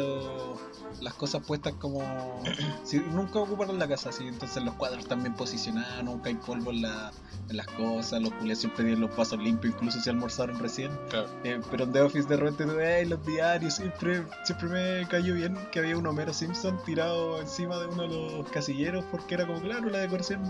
[1.02, 2.02] las cosas puestas como.
[2.84, 6.72] si, nunca ocuparon la casa, así, entonces los cuadros están bien posicionados, nunca hay polvo
[6.72, 7.12] en, la-
[7.50, 10.92] en las cosas, los culiados siempre tienen los vasos limpios, incluso si almorzaron recién.
[11.10, 11.28] Claro.
[11.44, 15.58] Eh, pero en The Office de repente ves los diarios, siempre, siempre me cayó bien
[15.72, 19.62] que había un Homero Simpson tirado encima de uno de los casilleros porque era como,
[19.62, 20.42] claro, la decoración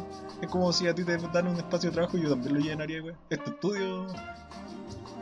[0.42, 2.60] es como si a ti te dan un espacio de trabajo y yo también lo
[2.60, 3.16] llenaría, güey.
[3.30, 4.08] Este estudio...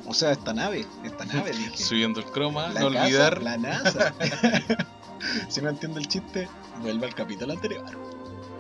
[0.06, 1.78] O sea, esta nave, esta nave, dije.
[1.84, 3.42] Subiendo el croma, La no casa, olvidar...
[3.42, 4.14] La NASA.
[5.50, 6.48] si no entiende el chiste,
[6.82, 7.84] vuelve al capítulo anterior.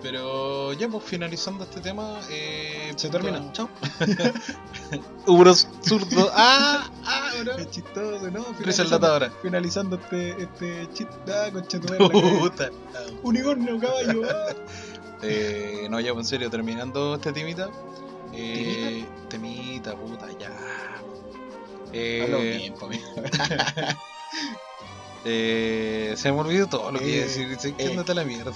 [0.03, 2.19] Pero ya, pues finalizando este tema...
[2.29, 3.51] Eh, Se termina.
[3.53, 3.69] Chao.
[5.27, 6.29] Ubros zurdo.
[6.35, 6.91] ¡Ah!
[7.05, 7.55] ¡Ah, bro!
[7.55, 8.43] Qué chistoso, ¿no?
[8.55, 9.31] Finalizando, ahora.
[9.41, 11.15] finalizando este, este chiste.
[11.33, 11.79] Ah, concha.
[11.79, 12.69] Puta.
[13.23, 14.23] Unicornio, caballo.
[14.29, 14.53] ah.
[15.21, 17.69] Eh, no, ya, pues, en serio, terminando este temita.
[18.33, 20.51] Eh, temita, puta, ya.
[21.93, 22.73] Eh,
[25.25, 27.57] eh, se me olvidó todo lo que iba a Eh, decir.
[27.59, 28.03] Se eh.
[28.13, 28.51] la mierda.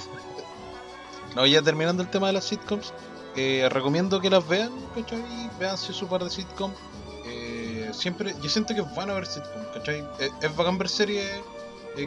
[1.35, 2.93] No, ya terminando el tema de las sitcoms,
[3.35, 5.23] eh, recomiendo que las vean, ¿cachai?
[5.59, 6.71] Vean si su par de sitcom.
[7.25, 9.99] Eh, siempre, yo siento que es bueno ver sitcom, ¿cachai?
[10.19, 11.27] Eh, es bacán ver series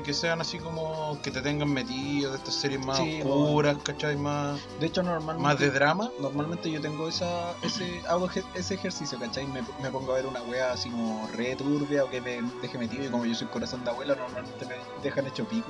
[0.05, 4.17] que sean así como que te tengan metido de estas series más Sí, oscuras, ¿cachai?
[4.17, 5.43] Más, De hecho, normalmente.
[5.43, 6.13] más de drama.
[6.21, 9.49] Normalmente yo tengo esa, ese, hago ese ejercicio, ¿cachai?
[9.49, 12.79] Me, me pongo a ver una wea así como re turbia o que me deje
[12.79, 15.67] metido y como yo soy corazón de abuela, normalmente me dejan hecho pico.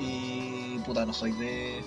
[0.00, 1.84] Y puta, no soy de...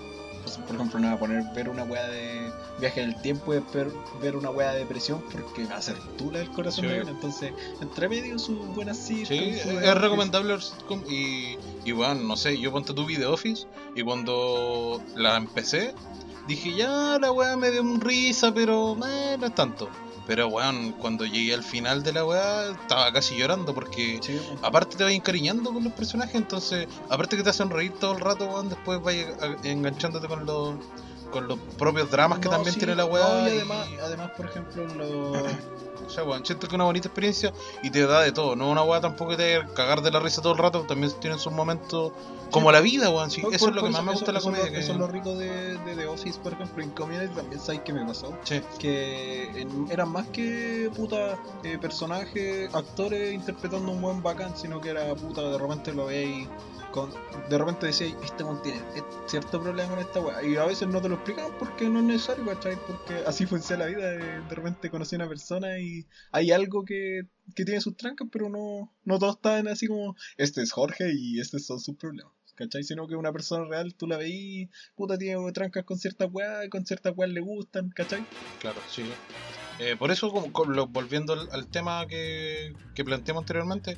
[0.52, 3.60] por ejemplo, no voy a poner ver una wea de viaje en el tiempo y
[3.74, 6.94] ver, ver una wea de depresión porque va a ser tula el corazón Sí, de
[6.94, 7.12] abuela.
[7.12, 10.58] Entonces, entre medio sus buenas Sí, sitcoms, es, recomendable
[11.86, 15.94] y bueno, no sé, yo ponte tu video Office y cuando la empecé
[16.48, 19.90] dije ya la weá me dio un risa, pero eh, no es tanto.
[20.28, 24.98] Pero weón, cuando llegué al final de la weá estaba casi llorando porque Sí, aparte
[24.98, 28.46] te vas encariñando con los personajes, entonces aparte que te hacen reír todo el rato,
[28.46, 29.16] weón, después vas
[29.64, 30.76] enganchándote con los
[31.32, 33.24] con los propios dramas que No, también sí, tiene la weá.
[33.28, 35.32] no, y y- además, además, por ejemplo, lo...
[36.08, 37.52] o sea, weón, siento que es una bonita experiencia
[37.84, 38.56] y te da de todo.
[38.56, 41.38] No una weá tampoco que te cagar de la risa todo el rato, también tienen
[41.40, 42.14] sus momentos
[42.50, 43.30] como la vida, weón.
[43.30, 44.72] Sí, Por- eso por- es lo que más me eso- gusta de la eso comedia.
[44.72, 47.82] que- Eso es lo rico de, de The Office, por ejemplo, en Community también sabes
[47.82, 48.32] que me pasó.
[48.80, 54.90] Que en- eran más que puta eh, personajes, actores interpretando un buen bacán, sino que
[54.92, 56.48] era puta, de repente lo veis.
[57.50, 58.82] De repente decíais, este tiene
[59.28, 60.44] cierto problema con esta weá.
[60.44, 62.78] Y a veces no te lo explican porque no es necesario, ¿cachai?
[62.88, 64.12] Porque así funciona la vida.
[64.12, 68.28] De, de repente conocí a una persona y hay algo que, que tiene sus trancas,
[68.32, 72.34] pero no, no todos están así como, este es Jorge y estos son sus problemas.
[72.56, 72.84] ¿Cachai?
[72.84, 76.88] Sino que una persona real tú la veís, puta, tiene trancas con ciertas weas, con
[76.88, 78.26] ciertas weas le gustan, ¿cachai?
[78.60, 79.04] Claro, sí.
[79.78, 80.50] Eh, por eso, como,
[80.88, 83.96] volviendo al, al tema que, que planteamos anteriormente,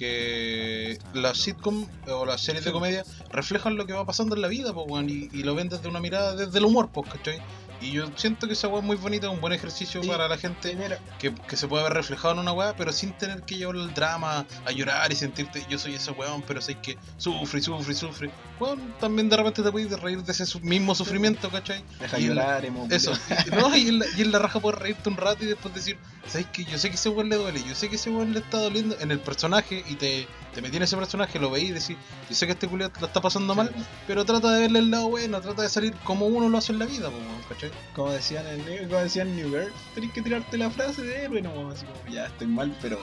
[0.00, 4.48] que las sitcom o las series de comedia reflejan lo que va pasando en la
[4.48, 7.38] vida, pues, y, y lo ven desde una mirada desde el humor, pues, ¿cachai?
[7.80, 10.76] Y yo siento que esa weá es muy bonita, un buen ejercicio para la gente
[11.18, 13.94] que, que se puede ver reflejado en una weá, pero sin tener que llevar el
[13.94, 17.92] drama a llorar y sentirte, yo soy ese weón, pero sé que sufre y sufre
[17.92, 18.30] y sufre.
[18.58, 21.82] Weón, también de repente te puedes reír de ese su- mismo sufrimiento, ¿cachai?
[21.98, 23.12] deja Y llorar, Eso,
[23.46, 25.74] y- no, y en, la, y en la raja puedes reírte un rato y después
[25.74, 28.34] decir, ¿sabes que Yo sé que ese weón le duele, yo sé que ese weón
[28.34, 31.66] le está doliendo en el personaje y te, te metí en ese personaje, lo veí
[31.66, 31.96] y decís,
[32.28, 33.70] yo sé que este culiado la está pasando mal,
[34.06, 36.78] pero trata de verle el lado bueno, trata de salir como uno lo hace en
[36.80, 37.08] la vida,
[37.48, 37.70] ¿cachai?
[37.94, 41.70] Como decían en como decían New Girl, tenés que tirarte la frase de héroe, no,
[41.70, 42.98] así como, ya estoy mal, pero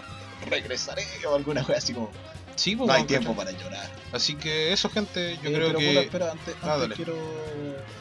[0.49, 2.11] regresaré, o alguna cosa así como,
[2.55, 3.53] Sí, po, no hay tiempo ¿cachai?
[3.53, 3.89] para llorar.
[4.11, 5.87] Así que eso, gente, yo Eh, creo pero que.
[5.89, 7.15] puta, espera, antes, Ah, antes quiero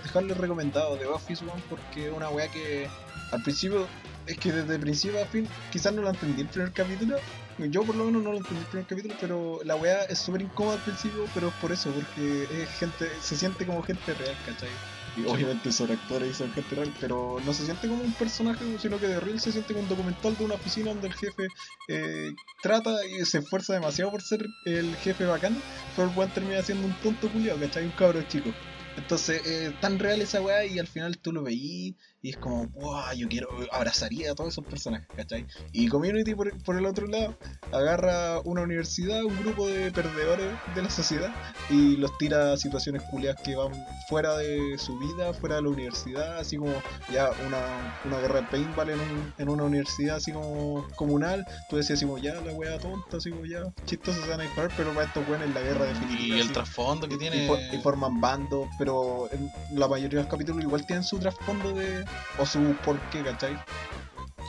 [0.03, 2.89] dejarle recomendado Office, weón, porque es una weá que
[3.33, 3.87] al principio,
[4.27, 7.19] es que desde principio a fin, quizás no la entendí el primer capítulo.
[7.59, 10.43] Yo por lo menos no lo entendí el primer capítulo, pero la weá es súper
[10.43, 14.37] incómoda al principio, pero es por eso, porque es gente, se siente como gente real,
[14.45, 14.71] ¿cachai?
[15.17, 18.63] Y obviamente son actores y son gente real, pero no se siente como un personaje,
[18.79, 21.49] sino que de real se siente como un documental de una oficina donde el jefe
[21.89, 25.57] eh, trata y se esfuerza demasiado por ser el jefe bacán,
[25.95, 27.87] pero el weón termina siendo un tonto culiao, ¿cachai?
[27.87, 28.53] Un cabro chico.
[28.99, 32.67] Entonces, eh, tan real esa weá y al final tú lo veí y es como,
[32.69, 35.47] wow, yo quiero, abrazaría a todos esos personajes, ¿cachai?
[35.73, 37.37] Y Community, por, por el otro lado,
[37.73, 41.33] agarra una universidad, un grupo de perdedores de la sociedad
[41.71, 43.71] y los tira a situaciones culiadas que van
[44.09, 46.73] fuera de su vida, fuera de la universidad, así como
[47.13, 51.77] ya una, una guerra de paintball en, un- en una universidad así como comunal, tú
[51.77, 54.73] decías así como ya la wea tonta, así como ya chistosos se van a disparar,
[54.77, 56.37] pero para estos weones la guerra definitiva.
[56.37, 56.53] Y el así.
[56.53, 57.47] trasfondo que Y tiene.
[57.47, 61.73] for- y forman bandos, pero en la mayoría de los capítulos igual tienen su trasfondo
[61.73, 62.05] de.
[62.39, 63.57] O su porqué, ¿cachai?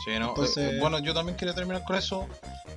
[0.05, 2.27] Sí, no, Entonces- eh, bueno, yo también quería terminar con eso.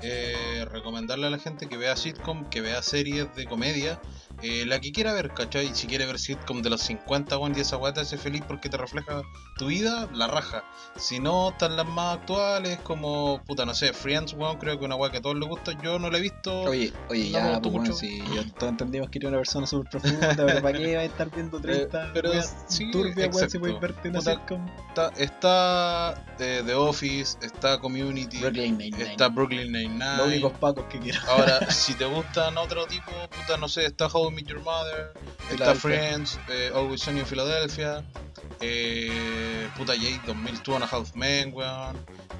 [0.02, 4.00] eh, recomendarle a la gente que vea sitcom, que vea series de comedia,
[4.42, 5.74] eh, la que quiera ver, ¿cachai?
[5.74, 8.68] Si quiere ver sitcom de los 50, weón, y esa weá te hace feliz porque
[8.68, 9.22] te refleja
[9.56, 10.64] tu vida, la raja.
[10.96, 14.96] Si no, están las más actuales, como, puta, no sé, Friends, weón, creo que una
[14.96, 16.62] weá que a todos les gusta, yo no la he visto.
[16.62, 17.92] Oye, oye, ya, pues, mucho.
[17.92, 21.02] bueno, si yo todos entendimos que era una persona súper profunda, pero ¿para qué va
[21.02, 24.32] a estar viendo 30 Eh, pero weas sí, turbias, weón, si puedes verte una Puta,
[24.34, 24.66] sitcom?
[24.88, 29.10] Está, está eh, The Office, está Community, Brooklyn Nine-Nine.
[29.12, 30.16] está Brooklyn Nine-Nine.
[30.16, 31.18] Los únicos pacos que quiero.
[31.28, 35.12] Ahora, si te gustan otro tipo, puta, no sé, está How I Met Your Mother,
[35.50, 35.74] está.
[35.74, 38.04] Friends, eh, Always Sunny in Philadelphia,
[38.60, 41.96] eh, puta, hay 2000, Two and a Half Men, weón.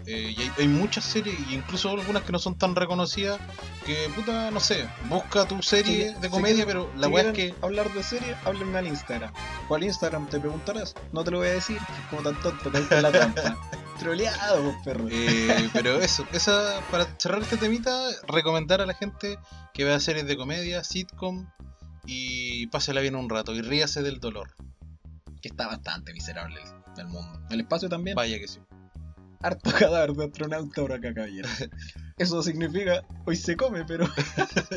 [0.07, 3.39] eh, y hay, hay muchas series, e incluso algunas que no son tan reconocidas,
[3.87, 7.55] que puta, no sé, busca tu serie de comedia, pero la si weá es que.
[7.63, 9.33] hablar de serie, háblenme al Instagram.
[9.69, 10.27] ¿Cuál Instagram?
[10.29, 10.95] Te preguntarás.
[11.13, 13.57] No te lo voy a decir, como tan tonto, en la trampa.
[14.01, 15.07] Troleado, perro.
[15.11, 19.39] eh, pero eso, esa, para cerrar este temita, recomendar a la gente
[19.75, 21.47] que vea series de comedia, sitcom
[22.07, 24.51] y pásela bien un rato y ríase del dolor.
[25.43, 26.61] que está bastante miserable
[26.97, 27.41] el, el mundo.
[27.51, 28.15] El espacio también.
[28.15, 28.61] Vaya que sí.
[29.43, 31.49] Harto cadáver de astronauta por acá, caballero.
[32.19, 34.07] Eso significa, hoy se come, pero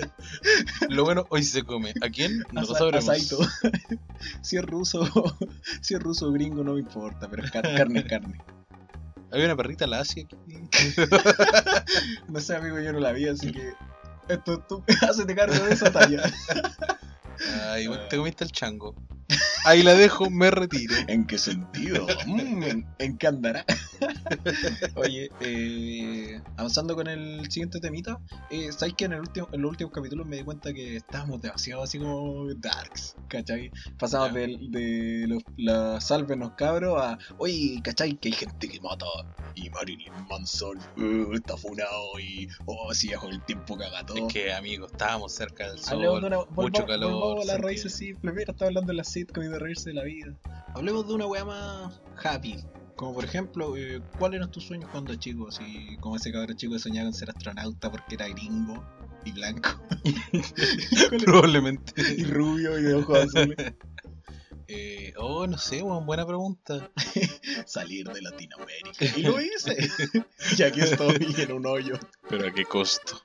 [0.89, 1.93] Lo bueno, hoy se come.
[2.01, 2.43] ¿A quién?
[2.53, 3.17] No lo sabremos.
[4.41, 5.03] si es ruso,
[5.81, 8.37] si es ruso o gringo no me importa, pero es car- carne es carne.
[9.33, 10.37] Hay una perrita la Asia aquí.
[12.29, 13.73] No sé, amigo, yo no la vi, así que
[14.29, 14.83] esto es tú.
[15.01, 16.23] Hacete cargo de esa talla.
[17.69, 18.95] Ay, bueno, te comiste el chango.
[19.65, 20.93] Ahí la dejo, me retiro.
[21.07, 22.05] ¿En qué sentido?
[22.25, 23.65] Mm, ¿en, en qué andará?
[24.95, 28.19] Oye, eh, avanzando con el siguiente temita,
[28.49, 31.41] eh, ¿sabes que en, el último, en los últimos capítulos me di cuenta que estábamos
[31.41, 33.71] demasiado así como darks, ¿cachai?
[33.97, 38.17] Pasamos de, de los, la sálvenos cabros a, oye, ¿cachai?
[38.17, 39.05] Que hay gente que mata
[39.55, 44.27] y Marilyn Manson uh, está funado y, oh, si con el tiempo caga todo.
[44.27, 46.47] Es que, amigo, estábamos cerca del sol.
[46.55, 47.67] mucho calor, volvamos a las sentido.
[47.67, 48.35] raíces simples.
[48.35, 50.35] Mira, estaba hablando de la sitcom y de reírse de la vida.
[50.75, 52.63] Hablemos de una weá más happy.
[52.95, 55.47] Como por ejemplo, eh, ¿cuáles eran tus sueños cuando chico?
[55.47, 58.83] Así como ese cabrón chico que soñaba con ser astronauta porque era gringo
[59.25, 59.69] y blanco.
[61.09, 61.21] ¿Cuál?
[61.23, 61.93] Probablemente.
[62.17, 63.57] y rubio y de ojos azules.
[64.69, 66.89] Eh, oh, no sé, weón, buena pregunta.
[67.67, 69.05] Salir de Latinoamérica.
[69.17, 69.77] Y lo hice.
[70.57, 71.99] y aquí estoy en un hoyo.
[72.29, 73.21] Pero a qué costo.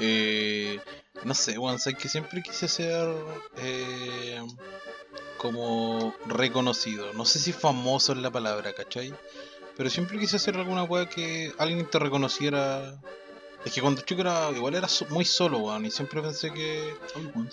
[0.00, 0.78] eh,
[1.24, 3.08] no sé, weón, sé que siempre quise ser
[3.58, 4.40] eh,
[5.36, 7.12] como reconocido.
[7.12, 9.14] No sé si famoso es la palabra, ¿cachai?
[9.76, 13.00] Pero siempre quise hacer alguna weá que alguien te reconociera.
[13.64, 16.94] Es que cuando chico era, igual era so- muy solo, weón, y siempre pensé que,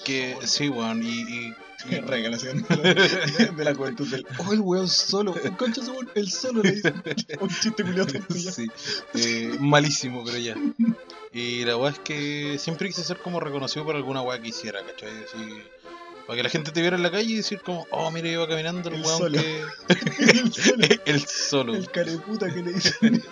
[0.03, 1.47] que sí, weón, y, y-
[1.89, 4.25] y- Regalación de la, de la juventud del.
[4.39, 5.33] Oh, el weón solo.
[5.43, 6.93] Un concha weón, el solo le dice.
[7.39, 8.07] Un chiste culiado.
[8.29, 8.67] Sí,
[9.13, 10.55] eh, malísimo, pero ya.
[11.31, 14.83] Y la weá es que siempre quise ser como reconocido por alguna weá que hiciera,
[14.83, 15.09] ¿cachai?
[15.23, 15.61] Así,
[16.25, 18.47] para que la gente te viera en la calle y decir como, oh, mira, iba
[18.47, 19.39] caminando el, El weón solo.
[19.39, 19.63] que...
[20.41, 20.85] El solo.
[21.05, 21.75] el solo.
[21.75, 23.23] El careputa que le dicen.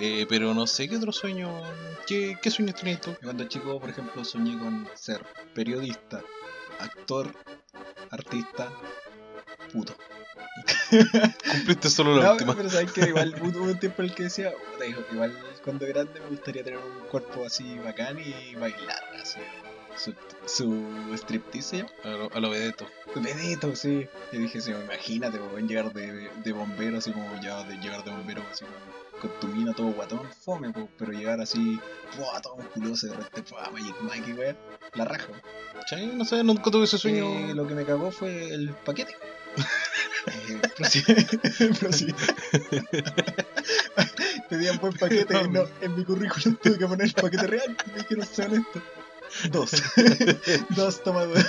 [0.00, 1.50] Eh, pero no sé qué otro sueño...
[2.06, 3.14] ¿Qué, qué sueños tenías tú?
[3.22, 6.22] Cuando chico, por ejemplo, soñé con ser periodista,
[6.80, 7.32] actor,
[8.10, 8.70] artista,
[9.72, 9.94] puto.
[11.50, 12.54] Cumpliste solo la No, última.
[12.54, 15.86] pero sabes que igual hubo un tiempo en el que decía, puta, hijo, igual cuando
[15.86, 19.40] grande me gustaría tener un cuerpo así bacán y bailar así.
[19.96, 20.12] Su,
[20.46, 21.86] su striptease.
[22.02, 22.86] A lo, a lo vedeto.
[23.14, 24.06] Vedito, sí.
[24.32, 28.10] Y dije, sí, imagínate, weón, llegar de, de bombero, así como ya de llegar de
[28.10, 28.76] bombero, así como
[29.24, 31.80] con tu mina todo guatón, fome, po, pero llegar así,
[32.18, 32.40] ¡buah!
[32.40, 33.70] todo musculoso, de repente, ¡buah!
[33.70, 34.56] Magic Mike, weón,
[34.94, 35.28] la raja.
[36.14, 37.24] No sé, nunca tuve ese sueño.
[37.24, 39.14] Eh, lo que me cagó fue el paquete.
[40.26, 40.58] Eh.
[44.48, 47.76] Pedían buen paquete y no, en mi currículum tuve que poner el paquete real.
[47.88, 48.80] Me dijeron, sé honesto.
[49.50, 49.72] Dos.
[50.70, 51.44] Dos tomadores.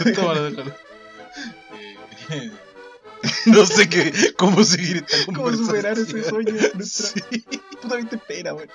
[2.32, 2.52] Eh,
[3.46, 6.54] no sé qué, cómo seguir esta ¿Cómo superar ese sueño?
[6.74, 7.08] Nuestra...
[7.08, 7.44] Sí.
[7.82, 8.70] Puta viste pena, weón.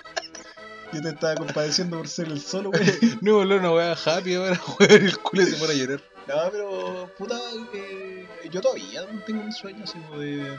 [0.93, 3.19] Yo te estaba compadeciendo por ser el solo, weón.
[3.21, 6.03] No, volver una wea happy ahora, weón, el culo se pone a llorar.
[6.27, 7.39] No, pero, puta,
[7.75, 10.57] eh, yo todavía tengo mi sueño así como de,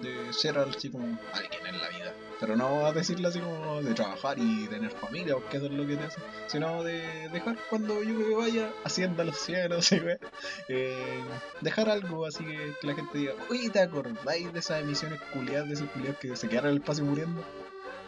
[0.00, 2.14] de ser así como alguien en la vida.
[2.42, 5.86] Pero no a decirlo así como de trabajar y tener familia, porque eso es lo
[5.86, 6.20] que te hace.
[6.48, 10.18] Sino de dejar cuando yo me vaya haciendo los cielos, y weón,
[10.68, 11.22] eh,
[11.60, 15.68] dejar algo así que, que la gente diga, uy, ¿te acordáis de esas emisiones culiadas,
[15.68, 17.44] de esos culiados que se quedaron en el espacio muriendo?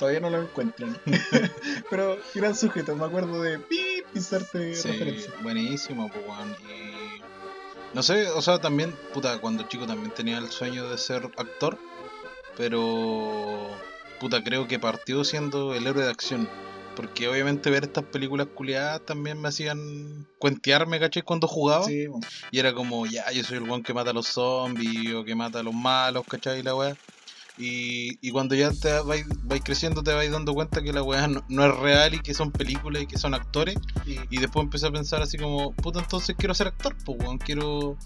[0.01, 0.99] Todavía no lo encuentran.
[1.89, 5.33] pero gran sujeto, me acuerdo de pip, pisarte Sí, referencia.
[5.43, 6.25] buenísimo, pues.
[6.69, 7.23] Y.
[7.95, 11.79] No sé, o sea, también, puta, cuando chico también tenía el sueño de ser actor,
[12.57, 13.71] pero.
[14.21, 16.49] Puta, creo que partió siendo el héroe de acción.
[16.97, 21.23] Porque obviamente ver estas películas culiadas también me hacían cuentearme, ¿cachai?
[21.23, 21.85] Cuando jugaba.
[21.85, 22.27] Sí, bueno.
[22.53, 25.35] Y era como, ya, yo soy el weón que mata a los zombies o que
[25.35, 26.63] mata a los malos, ¿cachai?
[26.63, 26.97] La weá.
[27.57, 31.29] Y, y cuando ya te vais, vais creciendo te vais dando cuenta que la weá
[31.29, 33.77] no, no es real y que son películas y que son actores.
[34.07, 37.39] Y- Y después empecé a pensar así como, puta, entonces quiero ser actor, pues weón,
[37.39, 37.97] quiero...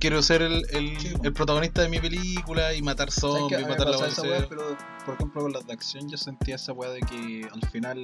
[0.00, 3.88] Quiero ser el, el, Sí, el protagonista de mi película y matar zombies, me matar
[3.88, 4.46] la esa sea.
[4.46, 8.02] pero por ejemplo con las de acción yo sentía esa weá de que al final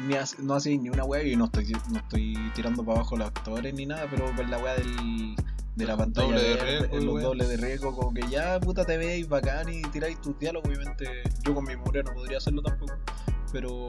[0.00, 3.16] ni hace- no hacía ni una weá y no estoy, no estoy tirando para abajo
[3.16, 5.36] los actores ni nada, pero con la weá del,
[5.76, 8.96] de la pantalla Doble de riesgo los dobles de riesgo, como que ya puta te
[8.96, 12.94] veis bacán y tiráis tus diálogos, obviamente yo con mi memoria no podría hacerlo tampoco.
[13.52, 13.86] Pero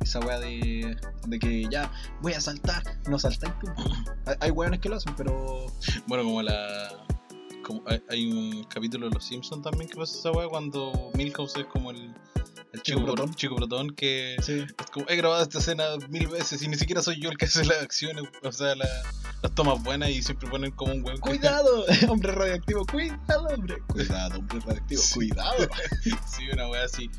[0.00, 0.96] esa weá de,
[1.28, 3.52] de que ya voy a saltar, no saltáis.
[3.60, 3.72] pues.
[4.26, 5.66] Hay, hay weones que lo hacen, pero
[6.08, 7.04] Bueno, como la...
[7.64, 11.56] Como hay, hay un capítulo de Los Simpsons también que pasa esa weá cuando Milhouse
[11.56, 12.12] es como el,
[12.72, 13.34] el chico, Chico pro- protón.
[13.34, 14.36] chico protón que...
[14.42, 14.64] sí.
[14.78, 17.44] Es como, he grabado esta escena mil veces y ni siquiera soy yo el que
[17.46, 18.86] hace las acciones, o sea, la-
[19.46, 23.78] las tomas buenas y siempre ponen como un que- Cuidado, hombre radioactivo, cuidado, hombre.
[23.86, 25.14] Cuidado, hombre radioactivo, Sí.
[25.14, 25.68] cuidado.
[26.26, 27.10] Sí, una wea así.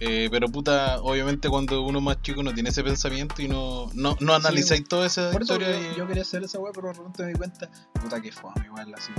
[0.00, 4.16] Eh, pero puta, obviamente cuando uno más chico no tiene ese pensamiento y no, no,
[4.20, 6.94] no analizáis toda esa Por historia yo, y- yo quería hacer esa weá, pero de
[6.94, 7.68] repente me di cuenta,
[8.00, 9.10] puta que fue igual así.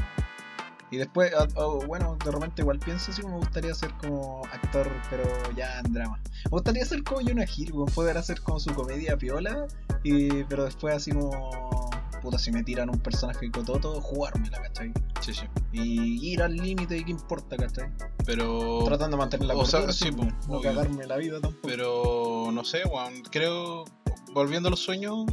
[0.91, 1.45] Y después, ah,
[1.85, 5.23] bueno, de repente igual pienso así me gustaría ser como actor, pero
[5.55, 6.19] ya en drama.
[6.45, 9.67] Me gustaría ser como Jonah Hill, poder hacer como su comedia piola,
[10.03, 11.88] y, pero después así como,
[12.19, 14.91] puta, si me tiran un personaje cototo, jugármela, ¿cachai?
[15.21, 15.45] Sí, sí.
[15.71, 17.91] Y ir al límite, ¿y qué importa, cachai?
[18.25, 20.61] Pero, Tratando de mantener la o sea, sí, no obvio.
[20.61, 21.67] cagarme la vida tampoco.
[21.67, 23.85] pero no sé, weón, creo,
[24.33, 25.25] volviendo a los sueños,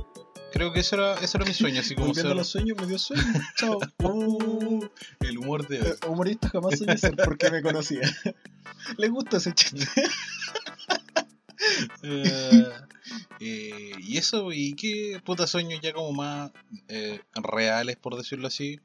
[0.52, 2.78] creo que ese era, ese era mi sueño, así como Volviendo a ser los sueños,
[2.80, 3.22] me dio sueño.
[3.56, 3.78] Chao.
[4.02, 4.86] Uh.
[5.20, 5.88] el humor de hoy.
[5.88, 8.00] Eh, humorista jamás soñé ser porque me conocía.
[8.98, 9.86] Le gusta ese chiste.
[13.38, 16.50] Eh, y eso, y qué puta sueños ya como más
[16.88, 18.80] eh, reales, por decirlo así.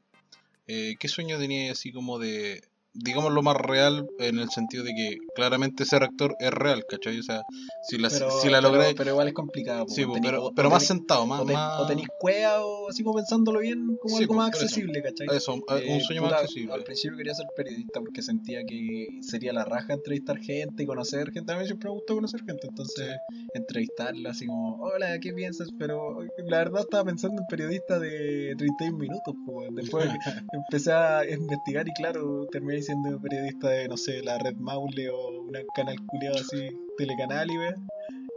[0.66, 4.94] Eh, ¿Qué sueño tenía así como de, digamos lo más real en el sentido de
[4.94, 7.18] que claramente ser actor es real, ¿cachai?
[7.18, 7.44] O sea,
[7.80, 8.94] si la, Pero, si la lográis...
[8.96, 9.86] pero igual es complicado.
[9.86, 11.40] po, Sí, po, pero, o- pero o más sentado, más...
[11.40, 14.50] o, ten- más- o tenéis cueva o así como pensándolo bien, como Sí, algo más
[14.50, 14.64] por eso.
[14.66, 15.26] accesible, ¿cachai?
[15.34, 16.72] Eso, un Eh, sueño puta, más accesible.
[16.74, 21.30] Al principio quería ser periodista porque sentía que sería la raja entrevistar gente y conocer
[21.32, 21.52] gente.
[21.52, 23.20] A mí siempre me gustó conocer gente, entonces
[23.54, 25.68] entrevistarla así como, hola, ¿qué piensas?
[25.78, 29.34] Pero la verdad estaba pensando en periodista de 31 minutos.
[29.44, 29.62] po.
[29.70, 30.10] Después
[30.52, 35.21] empecé a investigar y claro, terminé siendo periodista de, no sé, la Red Maule o
[35.28, 37.74] un canal culiado así, telecanal y ve.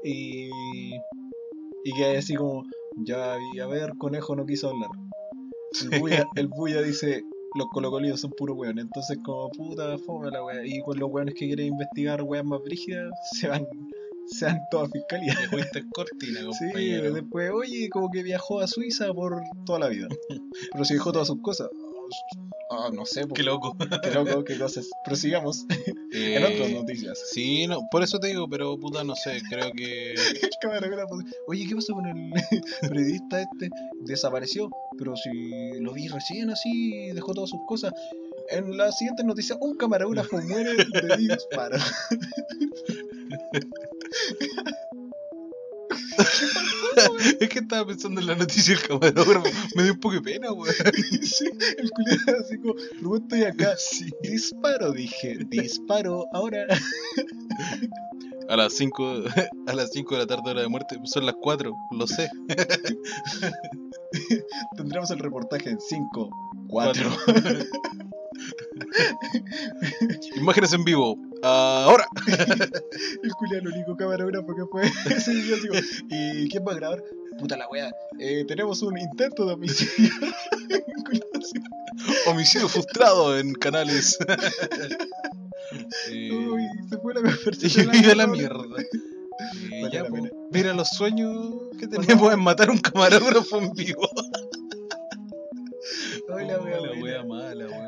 [0.03, 0.49] Y,
[1.83, 2.63] y que así como,
[3.05, 4.89] ya, y a ver, conejo no quiso hablar.
[5.91, 7.23] El bulla, el bulla dice,
[7.55, 8.79] los colocolidos son puro weón.
[8.79, 10.65] Entonces, como puta, fome la wea.
[10.65, 13.65] Y con los weones que quieren investigar weas más brígidas, se van,
[14.27, 15.35] se van toda fiscalía.
[15.71, 17.13] Te en cortina, Sí, compañero.
[17.13, 20.07] después, oye, como que viajó a Suiza por toda la vida.
[20.71, 21.69] Pero si dejó todas sus cosas.
[22.71, 23.75] Ah, no sé, Qué loco.
[24.01, 24.89] qué loco, qué cosas.
[25.03, 25.65] Prosigamos
[26.13, 27.19] Eh, en otras noticias.
[27.33, 30.15] Sí, no, por eso te digo, pero puta, no sé, creo que...
[31.47, 32.31] Oye, ¿qué pasó con el
[32.81, 33.69] periodista este?
[33.99, 35.29] Desapareció, pero si
[35.81, 37.91] lo vi recién así, dejó todas sus cosas.
[38.49, 41.77] En la siguiente noticia, un camarógrafo muere de disparo.
[47.39, 49.47] es que estaba pensando en la noticia del camarógrafo.
[49.75, 50.73] Me dio un poco de pena, weón.
[51.21, 51.45] Sí,
[51.77, 53.75] el culiado así como, Rubén, estoy acá.
[54.21, 56.25] Disparo, dije, disparo.
[56.33, 56.65] Ahora,
[58.47, 59.23] A las 5
[59.67, 62.29] a las 5 de la tarde hora de muerte, son las 4, lo sé.
[64.77, 66.29] tendremos el reportaje en 5,
[66.69, 67.09] 4.
[70.35, 71.17] Imágenes en vivo.
[71.43, 72.05] Ahora.
[73.23, 74.83] El culiado, el único camarógrafo que fue
[76.09, 77.03] ¿Y quién va a grabar?
[77.39, 77.91] Puta la wea.
[78.19, 80.09] Eh, tenemos un intento de homicidio.
[82.27, 84.17] Homicidio frustrado en canales.
[86.09, 87.91] Eh, Uy, se fue la y percepción.
[87.91, 88.63] vive la mierda.
[88.79, 90.29] Eh, Vale ya, la po, pena.
[90.51, 94.09] mira los sueños que tenemos en matar a un camarógrafo en vivo.
[96.37, 97.84] Ay, la wea, la wea mala, weón.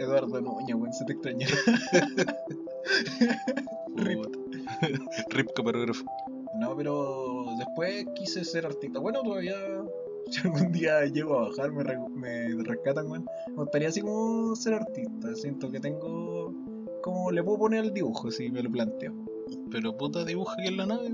[0.00, 1.46] Eduardo Nuña, weón, se te extrañó.
[3.96, 4.24] Rip.
[5.30, 6.04] Rip camarógrafo.
[6.58, 8.98] No, pero después quise ser artista.
[8.98, 9.54] Bueno, todavía,
[10.30, 13.26] si algún día llego a bajar, me, re- me rescatan, weón.
[13.48, 15.34] Me gustaría así como ser artista.
[15.34, 16.54] Siento que tengo.
[17.02, 19.14] Como le puedo poner al dibujo si me lo planteo.
[19.70, 21.08] Pero puta dibuja aquí en la nave.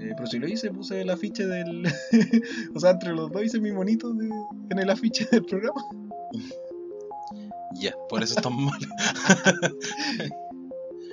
[0.00, 1.86] Eh, pero si lo hice, puse el afiche del.
[2.74, 4.28] o sea, entre los dos hice mi monito de-
[4.70, 5.80] en el afiche del programa.
[7.80, 8.78] Ya, por eso es tan mal.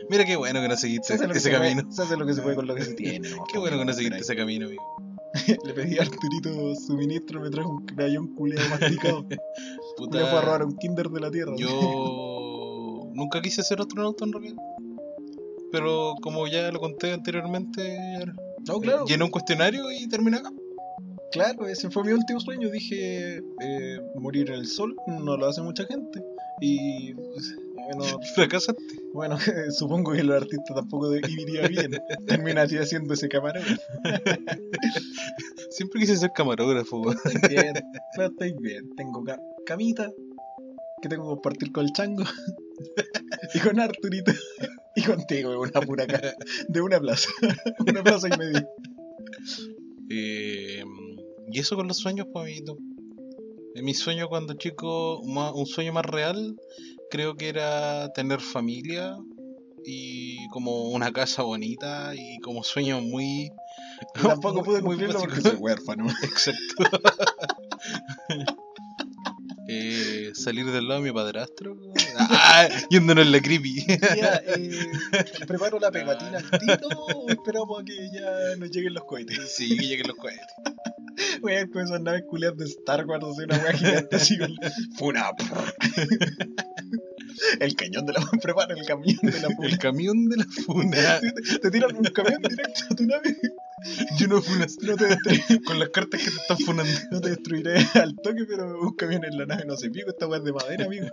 [0.09, 1.91] Mira qué bueno que no seguiste ese se puede- camino.
[1.91, 3.29] se hace lo que se puede con lo que se tiene.
[3.29, 3.43] ¿no?
[3.51, 4.83] Qué bueno que no seguiste ese camino, amigo.
[5.65, 9.25] Le pedí a Arturito suministro, me trajo un crayón culeado masticado.
[9.95, 11.53] Puta, Le fue a robar un kinder de la tierra.
[11.57, 14.57] Yo nunca quise ser astronauta en realidad.
[15.71, 18.19] Pero como ya lo conté anteriormente,
[18.67, 19.05] No, claro.
[19.05, 20.51] llené un cuestionario y terminé acá.
[21.31, 22.69] Claro, ese fue mi último sueño.
[22.69, 26.21] Dije, eh, morir en el sol no lo hace mucha gente.
[26.61, 28.83] Y pues, bueno, Fracasaste.
[29.13, 29.37] bueno
[29.77, 31.91] supongo que los artistas tampoco de- iría bien.
[32.27, 33.81] Terminaría siendo ese camarógrafo.
[35.71, 37.11] Siempre quise ser camarógrafo.
[37.11, 37.73] Estoy bien,
[38.19, 38.89] estoy bien.
[38.95, 40.11] Tengo ca- camita
[41.01, 42.23] que tengo que compartir con el chango.
[43.55, 44.31] y con Arturito.
[44.95, 46.33] y contigo, una pura cara.
[46.67, 47.29] De una plaza.
[47.87, 48.67] una plaza y media.
[50.09, 50.83] Eh,
[51.51, 52.77] y eso con los sueños, pues, amiguito.
[53.75, 56.55] Mi sueño cuando chico, un sueño más real,
[57.09, 59.17] creo que era tener familia
[59.85, 63.51] y como una casa bonita y como sueño muy...
[64.15, 65.49] Y tampoco pude muy cumplirlo porque básico.
[65.49, 66.07] soy huérfano.
[66.23, 66.83] Exacto.
[69.73, 71.77] Eh, salir del lado de mi padrastro.
[72.17, 73.85] Ah, yéndonos en la creepy.
[74.17, 74.91] Ya, eh,
[75.47, 79.53] preparo la pegatina al tiro o esperamos a que ya nos lleguen los cohetes.
[79.55, 80.45] Sí, que lleguen los cohetes.
[81.41, 84.37] Voy a ver con esas naves culiadas de Star Wars, así una wea gigante así
[84.37, 84.55] con
[84.97, 85.29] funa.
[87.59, 89.77] El cañón de la prepara el camión de la El funa.
[89.77, 91.19] camión de la funa.
[91.61, 93.37] Te tiran un camión directo a tu nave.
[94.19, 96.91] Yo no funa No te, destru- con las cartas que te están funando.
[97.11, 100.09] no te destruiré al toque, pero un camión en la nave no se pico.
[100.11, 101.07] Esta wea es de madera, amigo.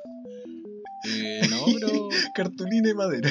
[1.04, 2.08] Eh, no, pero.
[2.34, 3.30] Cartulina y madera.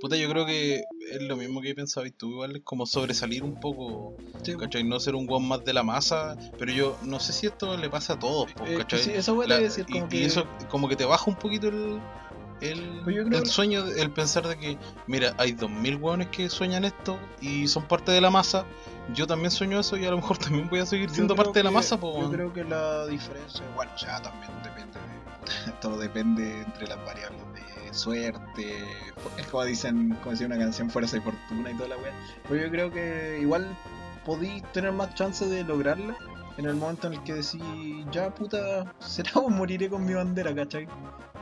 [0.00, 3.58] Puta, yo creo que es lo mismo que pensabas tú, igual es como sobresalir un
[3.60, 4.14] poco,
[4.58, 4.84] ¿cachai?
[4.84, 7.88] No ser un guan más de la masa, pero yo no sé si esto le
[7.90, 9.02] pasa a todos, Eh, ¿cachai?
[9.02, 10.24] sí, eso La- decir y, como y que...
[10.26, 12.00] eso como que te baja un poquito el,
[12.60, 16.84] el, Pues el que- sueño, el pensar de que, mira, hay 2000 hueones que sueñan
[16.84, 18.64] esto y son parte de la masa,
[19.14, 21.58] yo también sueño eso y a lo mejor también voy a seguir Yo siendo parte
[21.58, 25.72] de la masa, po, Yo creo que la diferencia, bueno, sea, también depende de.
[25.80, 27.60] Todo depende entre las variables de
[27.94, 28.84] suerte.
[29.38, 32.12] Es como dicen, como decía una canción, fuerza y fortuna y toda la wea.
[32.48, 33.76] Pero yo creo que igual
[34.24, 36.16] podí tener más chance de lograrla
[36.56, 37.60] en el momento en el que decís,
[38.10, 40.86] ya puta, será o moriré con mi bandera, ¿cachai?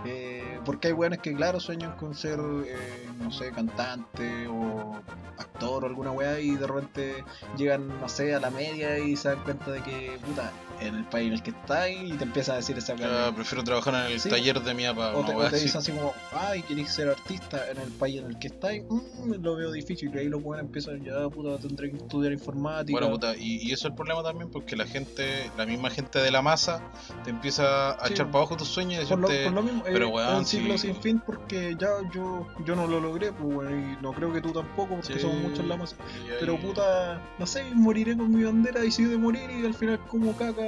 [0.05, 4.97] Eh, porque hay weones que, claro, sueñan con ser, eh, no sé, cantante o
[5.39, 7.25] actor o alguna weá y de repente
[7.57, 10.51] llegan, no sé, a la media y se dan cuenta de que, puta,
[10.87, 13.35] en el país en el que estás y te empiezan a decir esa Ya, weá.
[13.35, 14.29] prefiero trabajar en el Sí.
[14.29, 15.15] taller de mi papá.
[15.15, 18.39] O te, o dicen así como, ay, querés ser artista en el país en el
[18.39, 20.11] que estás, mm, lo veo difícil.
[20.15, 22.93] Y ahí los buenos empiezan, ya, puta, tendré que estudiar informática.
[22.99, 26.19] Bueno, puta, y, y eso es el problema también, porque la gente, la misma gente
[26.19, 26.83] de la masa,
[27.25, 28.13] te empieza a Sí.
[28.15, 30.33] echar para abajo tus sueños y por, lo, decirte, por lo mismo, pero, eh, weón,
[30.33, 33.71] es un ciclo si- sin fin porque ya yo, yo no lo logré, pues bueno,
[33.71, 35.97] y no creo que tú tampoco, porque somos muchos en la masa.
[36.41, 40.01] Pero puta, no sé, moriré con mi bandera y si de morir y al final
[40.09, 40.63] como caca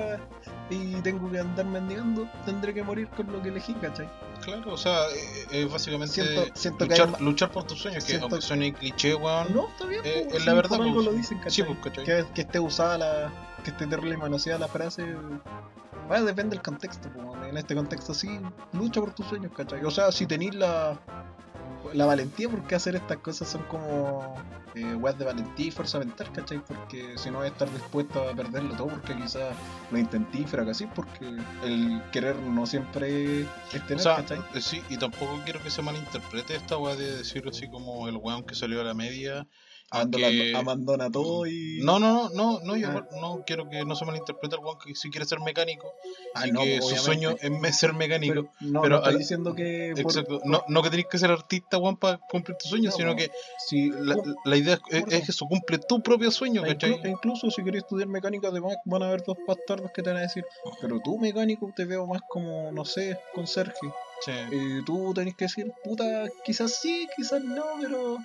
[0.71, 4.09] y tengo que andar mendigando, tendré que morir con lo que elegí, ¿cachai?
[4.43, 8.05] Claro, o sea, eh, es básicamente Siento, siento que luchar, hay luchar por tus sueños,
[8.05, 9.55] que siento- aunque suene cliché, weón.
[9.55, 11.07] No, está bien, eh, pues, es la sí, verdad, por algo pues.
[11.07, 11.67] lo dicen, sí, ¿cachai?
[11.67, 12.05] pues, ¿cachai?
[12.05, 13.33] que, que esté usada la.
[13.63, 15.15] que esté terrible manoseada la frase.
[16.09, 17.09] Bueno, depende del contexto,
[17.49, 18.39] en este contexto sí,
[18.73, 19.83] lucha por tus sueños, ¿cachai?
[19.85, 20.99] O sea, si tenéis la,
[21.93, 24.35] la valentía, porque hacer estas cosas son como
[24.75, 26.59] eh, weas de valentía y fuerza mental, ¿cachai?
[26.65, 29.55] Porque si no a estar dispuesto a perderlo todo, porque quizás
[29.91, 31.27] lo intenté y fracasé, porque
[31.63, 34.39] el querer no siempre es tener, O sea, ¿cachai?
[34.55, 38.17] eh, sí, y tampoco quiero que se malinterprete esta weá de decirlo así como el
[38.17, 39.47] weón que salió a la media.
[39.91, 41.79] Abandona, abandona todo y...
[41.85, 43.07] No, no, no, no, no, yo Ah.
[43.21, 45.93] no quiero que no se malinterprete el weón que si quiere ser mecánico
[46.35, 46.99] Ah, y no, que su obviamente.
[47.05, 48.35] sueño es ser mecánico.
[48.35, 49.91] Pero, no, pero no al- diciendo que...
[49.95, 50.41] por- Exacto.
[50.45, 53.17] No, no que tenés que ser artista, weón, para cumplir tu sueño, No, sino no.
[53.17, 53.31] que
[53.69, 55.31] si, la, la idea es, por es eso.
[55.33, 56.93] eso, cumple tu propio sueño, ¿cachai?
[56.95, 60.11] inclu- e incluso si querés estudiar mecánica, además van a haber dos bastardos que te
[60.11, 60.45] van a decir,
[60.81, 63.95] pero tú mecánico te veo más como, no sé, con Sergio.
[64.25, 64.33] Sí.
[64.51, 68.19] Y tú tenés que decir, puta, quizás sí, quizás no, pero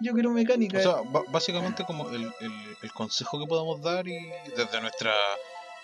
[0.00, 0.78] yo quiero mecánica.
[0.78, 0.96] O sea,
[1.28, 4.18] básicamente como el, el, el consejo que podemos dar y
[4.56, 5.12] desde nuestra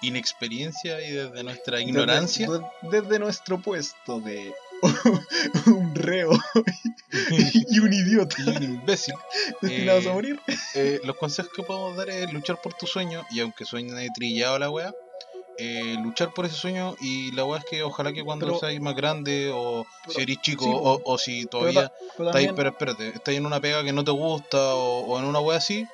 [0.03, 2.49] inexperiencia y desde nuestra ignorancia.
[2.49, 4.53] de- Desde, nuestro puesto de
[5.67, 6.31] un reo
[7.71, 9.15] y un idiota y un imbécil.
[9.63, 10.41] destinados Eh, a morir.
[10.75, 14.59] eh, los consejos que podemos dar es luchar por tu sueño y aunque sueñe trillado
[14.59, 14.93] la wea,
[15.59, 18.81] eh, luchar por ese sueño y la wea es que ojalá que cuando Pero- seas
[18.81, 22.69] más grande o pero- si eres chico sí, o, o si todavía pero estáis, pero
[22.71, 25.85] espérate, estáis en una pega que no te gusta o, o en una wea así,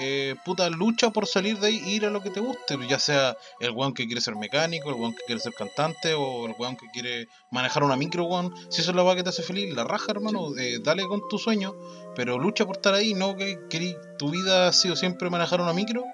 [0.00, 3.00] eh, puta, lucha por salir de ahí e ir a lo que te guste, ya
[3.00, 6.54] sea el weón que quiere ser mecánico, el weón que quiere ser cantante o el
[6.56, 8.54] weón que quiere manejar una micro, weón.
[8.70, 11.20] Si eso es la wea que te hace feliz, la raja, hermano, eh, dale con
[11.28, 11.74] tu sueño,
[12.14, 15.72] pero lucha por estar ahí, no que querís, tu vida ha sido siempre manejar una
[15.72, 16.04] micro.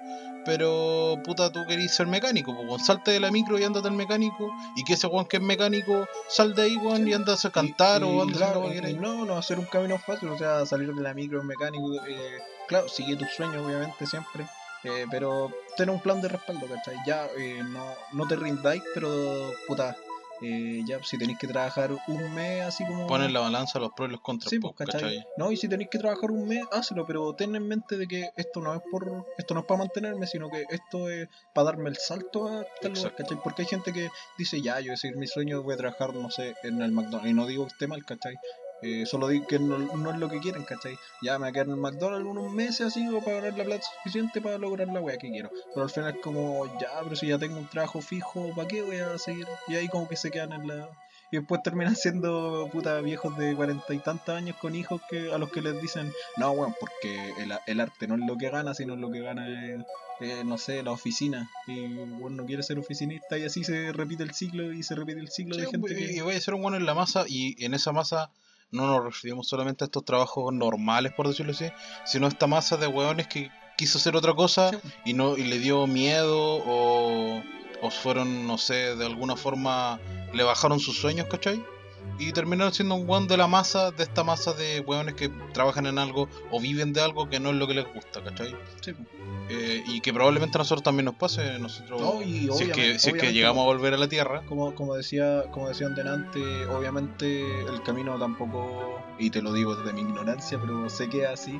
[0.45, 4.51] Pero puta, tú querís ser mecánico, pues salte de la micro y andate al mecánico.
[4.75, 8.01] Y que ese weón que es mecánico, sal de ahí, weón, y andas a cantar
[8.01, 8.97] Y- o andas a claro, hacer y queráis.
[8.97, 11.47] no, no va a ser un camino fácil, o sea, salir de la micro en
[11.47, 12.37] mecánico, eh,
[12.67, 14.45] claro, sigue tus sueños obviamente siempre,
[14.83, 16.95] eh, pero ten un plan de respaldo, ¿cachai?
[17.07, 19.95] Ya eh, no, no te rindáis, pero puta,
[20.41, 23.07] eh, ya si tenéis que trabajar un mes así como...
[23.07, 25.01] Ponen la balanza los pros y los contras, Sí, pues, ¿cachai?
[25.01, 25.25] ¿cachai?
[25.37, 28.29] No, y si tenéis que trabajar un mes, hazlo, pero ten en mente de que
[28.35, 31.89] esto no es por esto no es para mantenerme, sino que esto es para darme
[31.89, 33.23] el salto a tal lugar, Exacto.
[33.23, 33.37] ¿cachai?
[33.43, 36.13] Porque hay gente que dice, ya, yo voy a seguir mi sueño, voy a trabajar,
[36.13, 37.29] no sé, en el McDonald's.
[37.29, 38.35] Y no digo que esté mal, ¿cachai?
[38.81, 40.97] Eh, solo digo que no, no es lo que quieren, ¿cachai?
[41.21, 43.63] Ya me voy a quedar en el McDonald's unos meses así o para ganar la
[43.63, 45.49] plata suficiente para lograr la wea que quiero.
[45.73, 48.81] Pero al final es como, ya, pero si ya tengo un trabajo fijo, ¿para qué
[48.83, 49.47] voy a seguir?
[49.67, 50.89] Y ahí como que se quedan en la...
[51.31, 55.37] Y después terminan siendo puta viejos de cuarenta y tantos años con hijos que a
[55.39, 58.75] los que les dicen, no, weón, porque el, el arte no es lo que gana,
[58.75, 59.81] sino lo que gana es,
[60.21, 61.49] eh, no sé, la oficina.
[61.65, 65.19] Y bueno, no quiere ser oficinista y así se repite el ciclo y se repite
[65.19, 66.13] el ciclo de gente y- que...
[66.17, 68.29] Y voy a ser un bueno en la masa y en esa masa
[68.71, 71.65] no nos referimos solamente a estos trabajos normales, por decirlo así,
[72.05, 74.77] sino a esta masa de hueones que quiso hacer otra cosa Sí.
[75.05, 77.41] y no y le dio miedo o,
[77.81, 79.99] o fueron, no sé, de alguna forma
[80.33, 81.63] le bajaron sus sueños, ¿cachai?
[82.17, 85.85] Y terminaron siendo un hueón de la masa, de esta masa de hueones que trabajan
[85.85, 88.55] en algo o viven de algo que no es lo que les gusta, ¿cachai?
[88.81, 88.93] Sí.
[89.49, 92.97] Eh, y que probablemente a nosotros también nos pase, nosotros, No, y si es que,
[92.99, 96.65] si es que llegamos a volver a la Tierra, como, como decía como decían delante,
[96.67, 101.29] obviamente el camino tampoco, y te lo digo desde mi ignorancia, pero sé que es
[101.29, 101.59] así,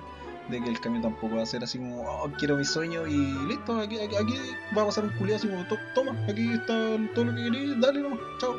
[0.49, 3.15] de que el camino tampoco va a ser así como, oh, quiero mi sueño y
[3.47, 4.33] listo, aquí, aquí, aquí
[4.75, 6.73] va a pasar un culiado así como, "To- toma, aquí está
[7.13, 8.55] todo lo que querés, dale nomás, chao.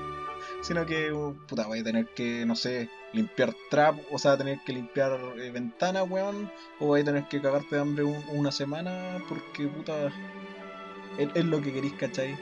[0.63, 4.59] Sino que, uh, puta, voy a tener que, no sé, limpiar trap, o sea, tener
[4.67, 6.51] que limpiar eh, ventanas, weón,
[6.81, 10.09] o voy a tener que cagarte de hambre un- una semana porque, puta,
[11.19, 12.37] es, es lo que queréis, ¿cachai?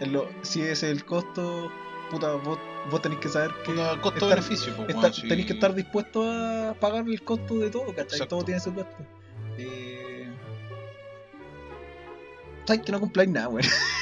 [0.00, 1.70] Es lo, si ese es el costo,
[2.10, 2.58] puta, vos,
[2.90, 7.54] vos tenéis que saber que costo-beneficio, pues, tenéis que estar dispuesto a pagar el costo
[7.58, 8.02] de todo, ¿cachai?
[8.04, 8.26] Exacto.
[8.36, 8.96] Todo tiene su costo.
[9.56, 10.28] Eh...
[12.66, 13.66] ¿Sabes que no cumpláis nada, weón?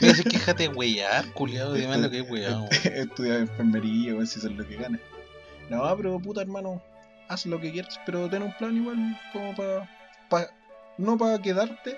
[0.00, 2.68] Pero si quéjate de weyar, culiado, dime lo que es weyado.
[2.84, 5.00] Estudiar enfermería, weón, si eso es lo que ganas.
[5.68, 6.82] No, pero puta hermano,
[7.28, 9.88] haz lo que quieras, pero ten un plan igual, como para.
[10.28, 10.46] Pa,
[10.98, 11.96] no para quedarte,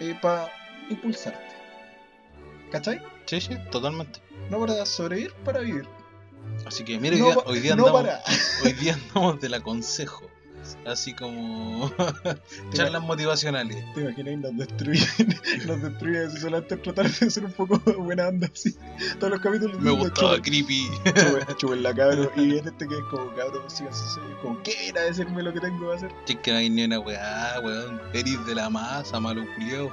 [0.00, 0.50] eh, para
[0.88, 1.40] impulsarte.
[2.70, 3.02] ¿Cachai?
[3.26, 4.20] Sí, sí, totalmente.
[4.50, 5.86] No para sobrevivir, para vivir.
[6.66, 8.22] Así que mira, hoy no día, pa- hoy día no andamos, para.
[8.64, 10.30] hoy día andamos del aconsejo.
[10.86, 11.90] Así como
[12.72, 13.84] charlas motivacionales.
[13.94, 14.52] ¿Te imaginas?
[14.52, 15.08] Nos destruyen,
[15.66, 18.76] nos destruyen así solamente tratar de ser un poco buena onda así.
[19.18, 20.88] Todos los capítulos Me gustaba "Chupen- creepy.
[21.04, 22.30] chupen- chupen la cabro.
[22.36, 23.64] Y en este que es como cabro.
[24.42, 26.10] Como, ¿qué era decirme lo que tengo que hacer?
[26.26, 28.00] Che, que no hay ni una weá, weón.
[28.12, 29.92] Eres de la masa, malo culiao.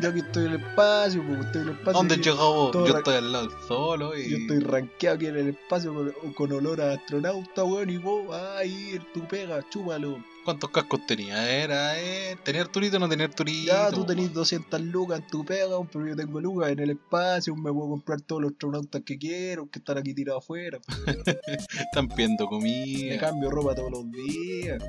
[0.00, 1.92] Yo aquí estoy en el espacio, pues estoy en el espacio.
[1.92, 2.72] ¿Dónde llegó?
[2.86, 4.30] Yo estoy al lado solo y.
[4.30, 8.26] Yo estoy rankeado aquí en el espacio con, con olor a astronauta, weón, y vos,
[8.58, 10.22] ay, tu pega, chúpalo.
[10.44, 11.48] ¿Cuántos cascos tenía?
[11.50, 13.72] Era, eh, ¿tenía Arturito o no tenía Arturito?
[13.72, 17.54] Ya, tú tenés 200 lucas en tu pega, pero yo tengo lucas en el espacio,
[17.54, 20.78] me puedo comprar todos los astronautas que quiero, que están aquí tirados afuera.
[21.78, 23.18] Están pidiendo Me comida.
[23.18, 24.82] cambio ropa todos los días.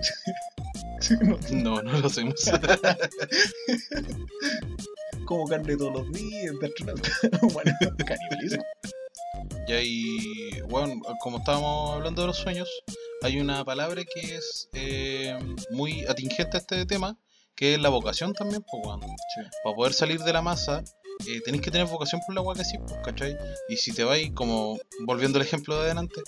[1.51, 2.35] No, no lo hacemos.
[5.25, 7.09] como carne todos los días, de astronauta.
[7.53, 7.71] bueno,
[8.05, 8.63] canibalismo.
[9.67, 12.69] Y ahí, bueno, como estábamos hablando de los sueños,
[13.21, 15.37] hay una palabra que es eh,
[15.69, 17.17] muy atingente a este tema,
[17.55, 18.81] que es la vocación también, pues.
[19.63, 20.83] Para poder salir de la masa,
[21.27, 23.37] eh, tenéis que tener vocación por la agua que sí, pues, ¿cachai?
[23.69, 26.21] Y si te vais, como volviendo al ejemplo de adelante,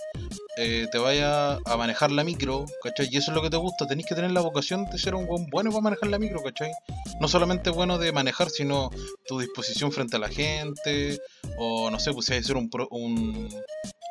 [0.58, 3.08] eh, te vayas a manejar la micro, ¿cachai?
[3.12, 5.26] Y eso es lo que te gusta, tenéis que tener la vocación de ser un
[5.26, 6.72] buen bueno para manejar la micro, ¿cachai?
[7.20, 8.90] No solamente bueno de manejar, sino
[9.28, 11.20] tu disposición frente a la gente,
[11.58, 13.50] o no sé, pues si hay que ser un, pro- un,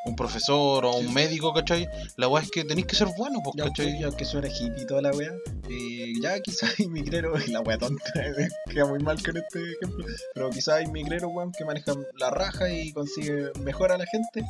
[0.04, 1.88] un profesor o un médico, ¿cachai?
[2.16, 4.00] La weá es que tenéis que ser bueno, pues, Ya, ¿cachai?
[4.00, 5.30] ya que suena hippie toda la wea.
[5.68, 8.02] eh, ya quizás hay migreros, la wea tonta,
[8.70, 10.06] queda muy mal con este ejemplo.
[10.34, 14.44] Pero quizás hay migreros, weón, que manejan la raja y consiguen mejor a la gente.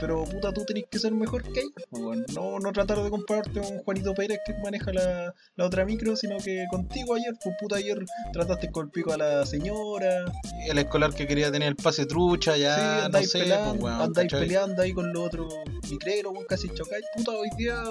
[0.00, 2.26] Pero puta, tú tenés que ser mejor que ellos, pues, weón.
[2.34, 6.38] No, no tratar de compararte con Juanito Pérez que maneja la, la otra micro, sino
[6.38, 7.98] que contigo ayer, pues puta, ayer
[8.32, 10.24] trataste con el pico a la señora.
[10.68, 13.82] El escolar que quería tener el pase trucha, ya, sí, no andáis sé, peleando, pues,
[13.82, 14.02] weón,
[14.94, 15.54] con los otros
[15.90, 17.04] micreros, casi chocáis.
[17.16, 17.82] Puta, hoy día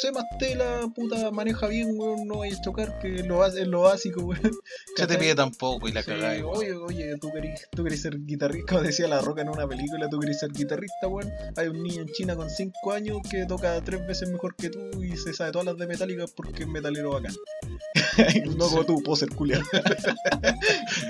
[0.00, 3.66] sé más tela, puta, maneja bien, weón, no vayas a chocar, que lo bas- es
[3.66, 4.40] lo básico, weón.
[4.96, 6.44] Se te pide tampoco y la Sí, weón.
[6.56, 10.08] oye, oye, tú querés, tú querés ser guitarrista, como decía La Roca en una película,
[10.08, 11.30] tú querés ser guitarrista, weón.
[11.56, 15.02] Hay un niño en China con 5 años que toca tres veces mejor que tú
[15.02, 17.34] y se sabe todas las de Metallica porque es metalero bacán.
[18.56, 19.64] no como tú, poser culiado.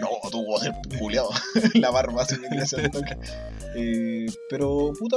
[0.00, 1.30] no, tú poser culiado.
[1.74, 3.16] La barba se me crece al toque.
[3.74, 5.16] Eh, pero, puta,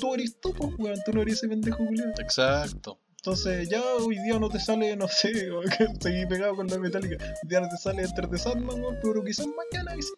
[0.00, 2.12] tú eres tú, pues, weón, tú no eres ese pendejo culiado.
[2.18, 2.93] Exacto.
[3.26, 5.32] Entonces ya hoy día no te sale, no sé,
[6.00, 7.16] seguí pegado con la metálica.
[7.24, 10.12] Hoy día no te sale Enter the Sandman, pero quizás mañana que sí.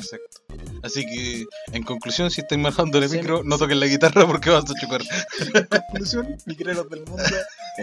[0.00, 0.42] Exacto.
[0.82, 4.64] Así que, en conclusión, si estáis manejando el micro, no toques la guitarra porque vas
[4.68, 5.00] a chocar.
[5.92, 7.22] Conclusión, micreros del mundo,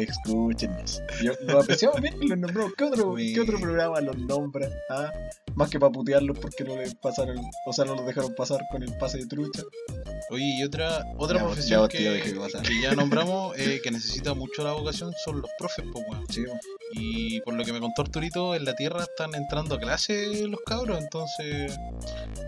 [0.03, 1.01] escúchenos.
[1.23, 2.73] Yo, lo apreciamos bien y los nombramos.
[2.77, 4.69] ¿Qué otro, ¿Qué otro programa los nombra?
[4.89, 5.11] ¿Ah?
[5.55, 8.83] Más que para putearlos porque no les pasaron, o sea, no los dejaron pasar con
[8.83, 9.63] el pase de trucha.
[10.29, 13.91] Oye, y otra, otra Ya, profesión ya que, tío, que que ya nombramos eh, que
[13.91, 16.05] necesita mucho la vocación son los profes, pues.
[16.29, 16.59] Sí, weón.
[16.93, 20.59] Y por lo que me contó Arturito, en la Tierra están entrando a clase los
[20.65, 21.77] cabros, entonces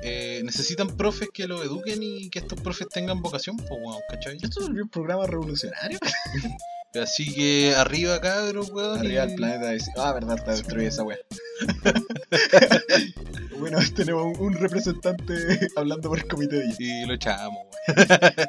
[0.04, 4.38] eh, necesitan profes que los eduquen y que estos profes tengan vocación, pues, weón, ¿cachai?
[4.41, 6.00] Esto es un programa revolucionario.
[6.96, 9.00] Así que arriba, cabros, weón.
[9.00, 11.18] Arriba y- del planeta dice, ah, verdad, está destruida esa wea.
[13.60, 15.34] bueno, tenemos un- un representante
[15.76, 16.76] hablando por el comité de.
[16.80, 18.08] Y lo echamos, weón.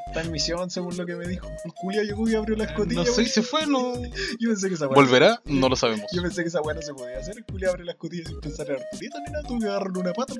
[0.08, 1.48] Está en misión, según lo que me dijo.
[1.64, 3.00] El culia llegó y abrió la escotilla.
[3.00, 3.26] No sé, weón.
[3.28, 3.94] se fue, no.
[4.40, 4.94] Yo pensé que esa wea.
[4.94, 5.40] ¿Volverá?
[5.44, 6.06] No lo sabemos.
[6.12, 7.36] Yo pensé que esa weá no se podía hacer.
[7.36, 9.42] El culia abre las escotilla sin pensar en Arturito ni nada.
[9.46, 10.34] Tuve que agarrarle una pata.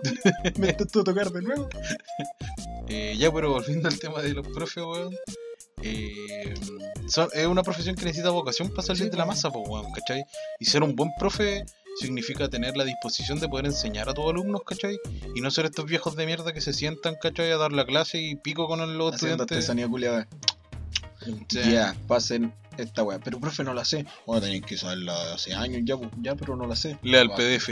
[0.59, 1.68] Me intentó tocar de nuevo.
[2.92, 5.14] Eh, ya, pero volviendo al tema de los profes, weón.
[5.82, 6.54] Eh,
[7.34, 10.24] es una profesión que necesita vocación para salir Sí, de la masa, pues, weón, ¿cachai?
[10.58, 11.64] Y ser un buen profe
[11.98, 14.98] significa tener la disposición de poder enseñar a tus alumnos, ¿cachai?
[15.34, 17.50] Y no ser estos viejos de mierda que se sientan, ¿cachai?
[17.50, 19.56] A dar la clase y pico con los Haciendo estudiantes.
[19.56, 20.28] artesanía culiada.
[21.50, 23.18] Ya, pasen esta weá.
[23.18, 24.06] Pero profe, no la sé.
[24.26, 25.96] Bueno, tenéis que saberla hace años ya.
[26.20, 26.98] Ya, pero no la sé.
[27.02, 27.68] Lea el PDF.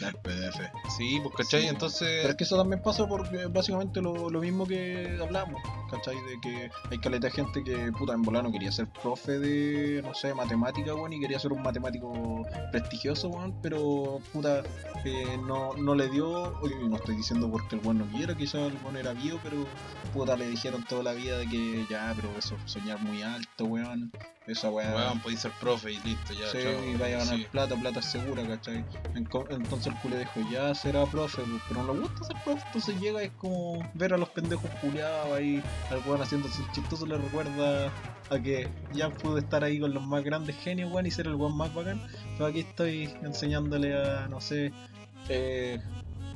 [0.00, 0.60] lea el PDF.
[0.96, 1.62] Sí, pues, ¿cachai?
[1.62, 2.18] Sí, Entonces.
[2.20, 6.16] Pero es que eso también pasa porque básicamente lo, lo mismo que hablamos, ¿cachai?
[6.16, 10.14] De que hay caleta de gente que, puta, en volano quería ser profe de, no
[10.14, 14.62] sé, matemática, weón, y quería ser un matemático prestigioso, weón, pero, puta,
[15.04, 18.72] eh, no, no le dio, oye, no estoy diciendo porque el weón no quiera, quizás
[18.72, 19.66] el weón era vivo, pero,
[20.12, 24.12] puta, le dijeron toda la vida de que ya, pero eso, soñar muy alto, weón,
[24.46, 24.94] esa weá.
[24.94, 26.48] Weón, podéis ser profe y listo, ya.
[26.50, 26.84] Sí, chao.
[26.84, 27.46] y vaya a ganar Sí.
[27.50, 28.84] plata, plata segura, ¿cachai?
[29.14, 33.00] Entonces el culé dijo, ya será profe, pues, pero no le gusta ser profe, entonces
[33.00, 37.08] llega y es como ver a los pendejos culiados ahí, al weón haciendo sus chistosos,
[37.08, 37.92] le recuerda
[38.30, 41.34] a que ya pude estar ahí con los más grandes genios, weón, y ser el
[41.34, 42.00] weón más bacán,
[42.36, 44.72] pero aquí estoy enseñándole a, no sé,
[45.28, 45.78] eh,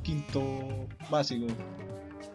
[0.03, 1.47] quinto básico.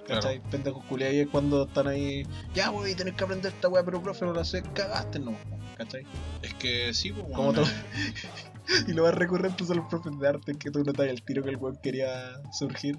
[0.06, 0.40] ¿Cachai?
[0.50, 3.84] Pendejos culiados y es cuando están ahí, ya voy a tener que aprender esta weá,
[3.84, 5.36] pero profe no la sé, cagaste, no,
[5.76, 6.04] ¿cachai?
[6.42, 7.62] Es que sí, pues, eh,
[8.88, 11.50] Y lo más recurrente son los profes de arte que tú notas el tiro que
[11.50, 12.98] el weón quería surgir.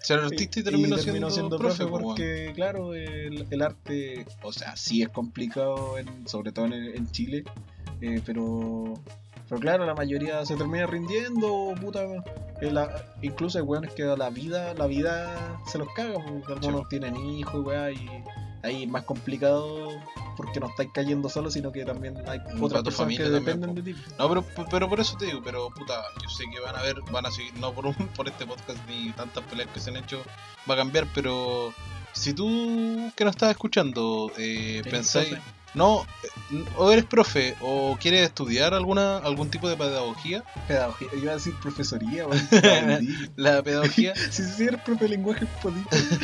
[0.00, 0.98] Ser artista y terminó,
[1.30, 6.52] siendo, profe, pues, porque, claro, el, el arte, o sea, sí es complicado, en, sobre
[6.52, 7.44] todo en, en Chile,
[8.02, 9.00] eh, pero,
[9.48, 12.06] pero claro, la mayoría se termina rindiendo, puta.
[12.70, 12.90] La-
[13.22, 17.64] incluso hay weones que la vida, la vida se los caga, porque algunos tienen hijos,
[17.64, 18.08] weá, y
[18.62, 19.88] ahí es más complicado
[20.36, 23.82] porque no estáis cayendo solo, sino que también hay otras personas familia que dependen de
[23.82, 23.94] ti.
[24.18, 27.00] No, pero, pero por eso te digo, pero puta, yo sé que van a ver,
[27.12, 29.96] van a seguir, no por, un- por este podcast ni tantas peleas que se han
[29.96, 30.22] hecho,
[30.68, 31.72] va a cambiar, pero
[32.12, 35.36] si tú que nos estás escuchando eh, ¿Eres pensáis?
[35.74, 36.06] No,
[36.52, 41.34] eh, o eres profe o quieres estudiar alguna algún tipo de pedagogía, Pedagogía, iba a
[41.34, 42.26] decir profesoría,
[43.36, 45.46] la pedagogía, Si si eres profe de lenguaje,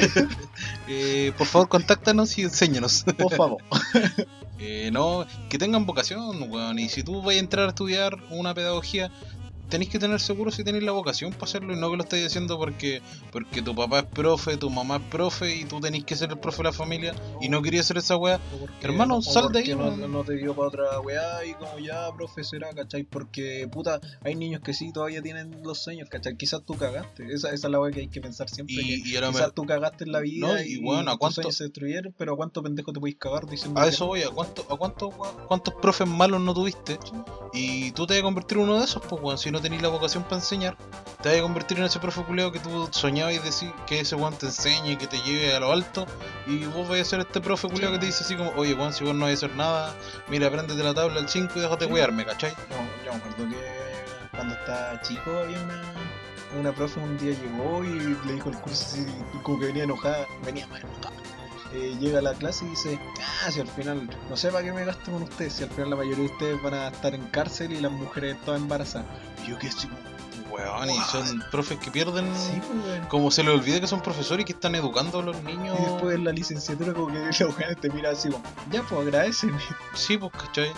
[0.88, 3.04] eh, por favor contáctanos y enséñanos.
[3.18, 3.62] por favor.
[4.62, 6.78] Eh, no, que tengan vocación, weón.
[6.78, 9.10] Y si tú vas a entrar a estudiar una pedagogía,
[9.70, 12.26] tenéis que tener seguro si tenéis la vocación para hacerlo y no que lo estéis
[12.26, 13.00] haciendo porque
[13.32, 16.38] porque tu papá es profe, tu mamá es profe y tú tenéis que ser el
[16.38, 18.40] profe de la familia y no querías ser esa weá.
[18.82, 22.70] Hermano, sal de ahí, No, te dio para otra weá y como ya, profe, será,
[22.74, 23.04] ¿cachai?
[23.04, 26.36] Porque, puta, hay niños que sí todavía tienen los sueños, ¿cachai?
[26.36, 27.24] Quizás tú cagaste.
[27.32, 28.74] Esa, esa es la weá que hay que pensar siempre.
[28.76, 31.12] que Y, lo quizás mejor- tú cagaste en la vida No, y, y bueno, ¿a
[31.14, 33.90] tus cuánto- sueños se destruyeron, pero ¿a cuánto pendejo te podéis cagar diciendo a que
[33.90, 36.98] eso voy, ¿a, cuánto, a cuántos, weón, cuántos profes malos no tuviste?
[37.52, 39.38] Y tú te vas a convertir en uno de esos, pues, weón.
[39.38, 40.76] Si no tenéis la vocación para enseñar,
[41.22, 44.14] te vas a convertir en ese profe culeado que tú soñabas y decir que ese
[44.14, 46.06] weón te enseñe y que te lleve a lo alto.
[46.46, 48.92] Y vos vais a ser este profe culeado que te dice así como, oye, weón,
[48.92, 49.94] si vos no vais a hacer nada,
[50.28, 52.50] mira, apréndete la tabla al 5 y déjate cuidarme, ¿cachai?
[52.50, 53.56] Yo, yo me acuerdo que
[54.36, 55.82] cuando estaba chico había una,
[56.58, 59.06] una profe un día llegó y le dijo el curso así,
[59.42, 61.20] como que venía enojada, venía más enojada.
[61.72, 64.72] Eh, llega a la clase y dice, ah, si al final, no sé para qué
[64.72, 67.24] me gasto con ustedes, si al final la mayoría de ustedes van a estar en
[67.26, 69.06] cárcel y las mujeres todas embarazadas.
[69.46, 69.88] Yo que como,
[70.50, 72.26] Weón, y son profes que pierden.
[72.34, 73.06] sí, pues.
[73.06, 75.78] Como se les olvida que son profesores y que están educando a los niños.
[75.78, 79.00] Y después en la licenciatura como que los weones te miran así como, ya pues
[79.00, 79.56] agradecen.
[79.94, 80.72] Sí, pues, ¿cachai?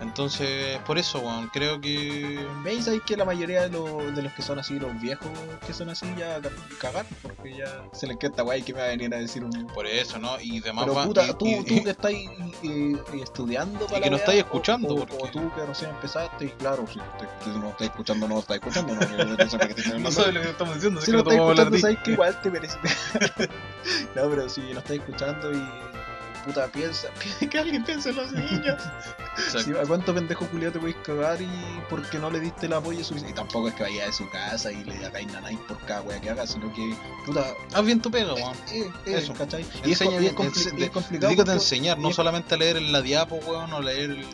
[0.00, 1.22] Entonces, por eso,
[1.52, 2.46] creo que.
[2.62, 5.28] ¿Veis ahí que la mayoría de, los- de los que son así, los viejos
[5.66, 7.06] que son así, ya ca- cagar?
[7.22, 9.50] Porque ya se les queda guay que me va a venir a decir un...
[9.68, 10.40] Por eso, ¿no?
[10.40, 12.28] Y demás Pero puta, y- tú, y- tú que estás eh,
[12.62, 15.90] eh, estudiando para que la no estáis o- escuchando, o, porque- o tú que recién
[15.90, 19.48] empezaste y claro, si te- tú no estás escuchando, no estás escuchando, no, no, te
[19.50, 22.40] sabes lo que estamos diciendo, Si no que estás no hablar escuchando, sabes que igual
[22.40, 22.78] te merece.
[24.14, 25.87] no, pero si no estás escuchando y
[26.48, 27.08] puta piensa,
[27.50, 28.82] que alguien piense en los niños.
[29.52, 31.48] Sí, ¿A cuánto pendejo culiado te podéis cagar y
[31.88, 33.30] porque no le diste el apoyo suficiente?
[33.32, 36.20] Y tampoco es que vaya de su casa y le hagáis nanay por cada wea
[36.20, 36.94] que haga, sino que,
[37.24, 37.44] puta,
[37.74, 38.56] Haz bien tu pega, weón.
[38.72, 39.34] eh, eh, Eso.
[39.34, 39.64] ¿cachai?
[39.84, 41.32] Y es, Enseña y es compli- es complicado.
[41.32, 44.26] A porque- enseñar, no es- solamente leer en la diapo, weón, o leer el,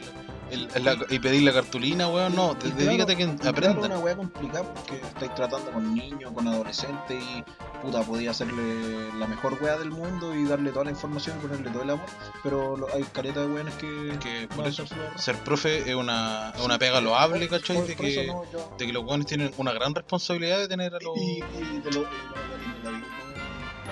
[0.54, 3.48] el- el- la- y pedir la cartulina, weón, no, te- Y dedícate claro, que y
[3.48, 3.84] aprendan.
[3.92, 7.44] una wea complicada porque estáis tratando con niños, con adolescentes y
[7.82, 11.82] puta, podía hacerle la mejor wea del mundo y darle toda la información, ponerle todo
[11.82, 12.06] el amor,
[12.42, 14.84] pero lo- hay careta de weones que, Que por eso,
[15.16, 17.76] ser profe es una, es una pega loable, ¿cachai?
[17.76, 20.68] Por- De por que, no, yo- de que los weones tienen una gran responsabilidad de
[20.68, 21.16] tener a los.
[21.16, 22.06] Y, y de lo,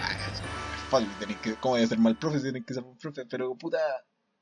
[0.00, 0.42] Ah, es
[0.90, 3.24] fácil, tenés que, ¿cómo voy a ser mal profe si tenés que ser un profe?
[3.26, 3.78] Pero puta,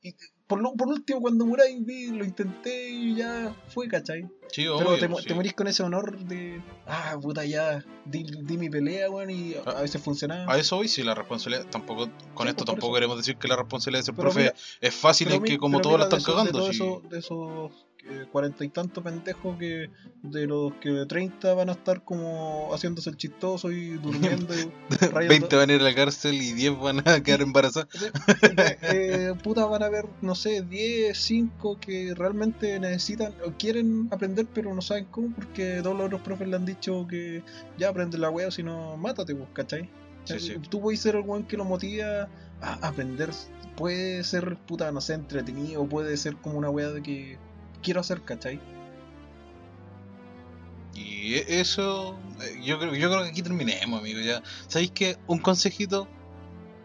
[0.03, 0.15] y,
[0.51, 4.23] por, lo, por último cuando muráis vi, lo intenté y ya fue, ¿cachai?
[4.53, 5.29] Sí, Pero obvio, te, sí.
[5.29, 9.55] te morís con ese honor de, ah, puta, ya, di, di mi pelea, weón, y
[9.55, 10.53] a, Ah, a veces funcionaba.
[10.53, 12.95] A eso hoy sí, la responsabilidad, tampoco, con Sí, esto pues, tampoco eso.
[12.95, 15.57] queremos decir que la responsabilidad de ser Pero profe mira, es fácil Pero mi- que
[15.59, 16.67] como pero todos la están de cagando.
[16.67, 16.83] De sí.
[16.83, 17.87] esos, de esos
[18.33, 19.91] cuarenta y tantos pendejos que
[20.23, 24.71] de los que de 30 van a estar como haciéndose el chistoso y durmiendo y
[25.11, 27.89] rayando- 20 van a ir a la cárcel y 10 van a quedar embarazadas.
[28.83, 34.47] eh, puta, van a haber, no sé, 10, 5 que realmente necesitan o quieren aprender,
[34.53, 37.43] pero no saben cómo, porque todos los otros profes le han dicho que
[37.79, 39.89] ya aprende la wea, si no, mátate, pues, ¿cachai?
[40.25, 40.53] Sí, sí.
[40.53, 42.29] Eh, Tú puedes ser el weón que lo motiva
[42.61, 43.31] a aprender.
[43.77, 47.39] Puede ser, puta, no sé, entretenido, puede ser como una wea de que
[47.83, 48.61] quiero hacer, ¿cachai?
[50.95, 54.21] Y eso, eh, yo creo, yo creo que aquí terminemos, amigo.
[54.21, 56.09] Ya, ¿sabéis que un consejito,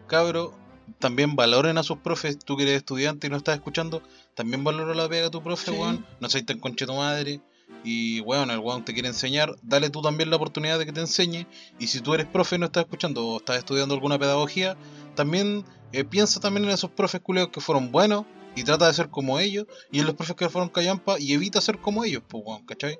[0.06, 0.54] cabro?
[1.00, 2.38] También valoren a sus profes.
[2.38, 4.02] Tú que eres estudiante y no estás escuchando,
[4.34, 5.76] también valora la pega de tu profe, Sí.
[5.76, 6.06] weón.
[6.20, 7.40] No seas tan conche tu madre.
[7.82, 11.00] Y weón, el weón te quiere enseñar, dale tú también la oportunidad de que te
[11.00, 11.46] enseñe.
[11.80, 14.76] Y si tú eres profe y no estás escuchando o estás estudiando alguna pedagogía,
[15.16, 18.24] también eh, piensa también en esos profes culeos que fueron buenos
[18.56, 19.66] y trata de ser como ellos.
[19.92, 22.98] Y en los profes que fueron callampa y evita ser como ellos, pues weón, ¿cachai?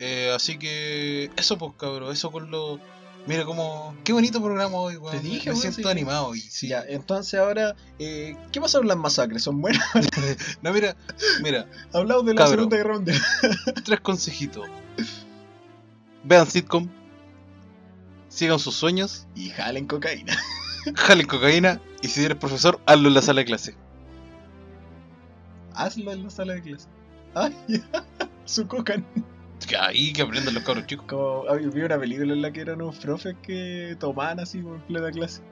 [0.00, 2.80] Eh, así que eso pues cabrón, eso con lo...
[3.26, 3.94] Mira como...
[4.04, 5.14] Qué bonito programa hoy, weón.
[5.14, 5.88] Te dije, Me weón, siento sí.
[5.88, 6.68] animado y sí.
[6.68, 9.42] Ya, entonces ahora, eh, ¿qué pasa con las masacres?
[9.42, 9.84] ¿Son buenas?
[10.62, 10.96] No, mira,
[11.42, 12.56] mira, Hablamos de la Cabro.
[12.56, 13.20] Segunda Guerra Mundial.
[13.84, 14.66] tres consejitos.
[16.24, 16.88] Vean sitcom.
[18.28, 19.26] Sigan sus sueños.
[19.34, 20.34] Y jalen cocaína.
[20.94, 21.80] Jalen cocaína.
[22.00, 23.76] Y si eres profesor, hazlo en la sala de clase.
[25.78, 26.88] Hazlo en la sala de clase.
[27.34, 27.54] Ay,
[28.44, 29.02] su coca.
[29.66, 31.06] Que Ahí que aprendan los cabros chicos.
[31.08, 34.80] Como, había- vi una película en la que eran unos profes que tomaban así por
[34.86, 35.42] plena clase.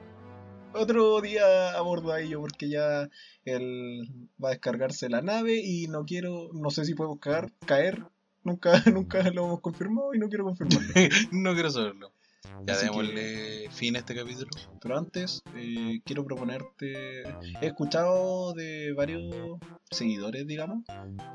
[0.73, 3.09] otro día abordo a ello porque ya
[3.45, 4.07] él
[4.43, 8.03] va a descargarse la nave y no quiero, no sé si podemos caer, caer.
[8.43, 10.87] Nunca, nunca lo hemos confirmado y no quiero confirmarlo.
[11.31, 12.11] no quiero saberlo.
[12.65, 14.49] Ya Así démosle fin a este capítulo.
[14.81, 17.23] Pero antes, eh, quiero proponerte.
[17.61, 19.59] He escuchado de varios
[19.91, 20.83] seguidores, digamos,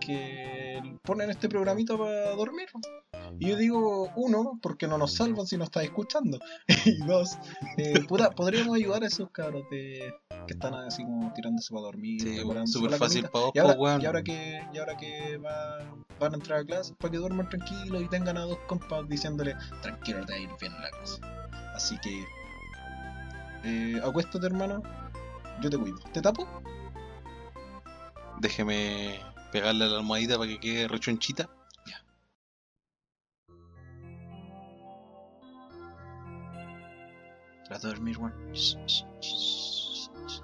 [0.00, 2.68] que ponen este programita para dormir.
[3.38, 6.38] Y yo digo, uno, porque no nos salvan si no estás escuchando.
[6.86, 7.38] y dos,
[7.76, 10.12] eh, puta, podríamos ayudar a esos cabros de,
[10.46, 12.20] que están así como tirándose para dormir.
[12.20, 14.03] Sí, súper fácil para vos, Y ahora, weón.
[14.03, 15.78] y ahora que, y ahora que va-
[16.20, 19.55] van a entrar a clase, para que duerman tranquilos y tengan a dos compas diciéndole,
[19.82, 21.20] tranquilo, te va a ir bien en la clase.
[21.74, 22.24] Así que,
[23.64, 24.82] eh, acuéstate, hermano.
[25.62, 25.98] Yo te cuido.
[26.12, 26.46] ¿Te tapo?
[28.43, 29.20] Déjeme
[29.53, 31.49] pegarle a la almohadita para que quede rechonchita.
[37.66, 38.18] Trata de dormir,
[38.53, 38.74] shh.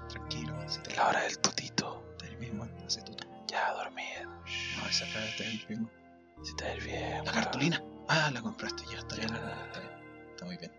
[0.07, 2.01] Tranquilo, te La hora del tutito.
[2.17, 2.73] Te va a ir bien, weón.
[2.85, 3.11] Hace tu
[3.47, 4.25] Ya dormir.
[4.77, 5.91] No, esa cara a ir bien, weón.
[6.41, 7.25] Si a ir bien.
[7.25, 7.83] La cartulina.
[8.07, 8.99] Ah, la compraste ya.
[8.99, 10.29] Está bien, está bien.
[10.29, 10.71] Está muy bien.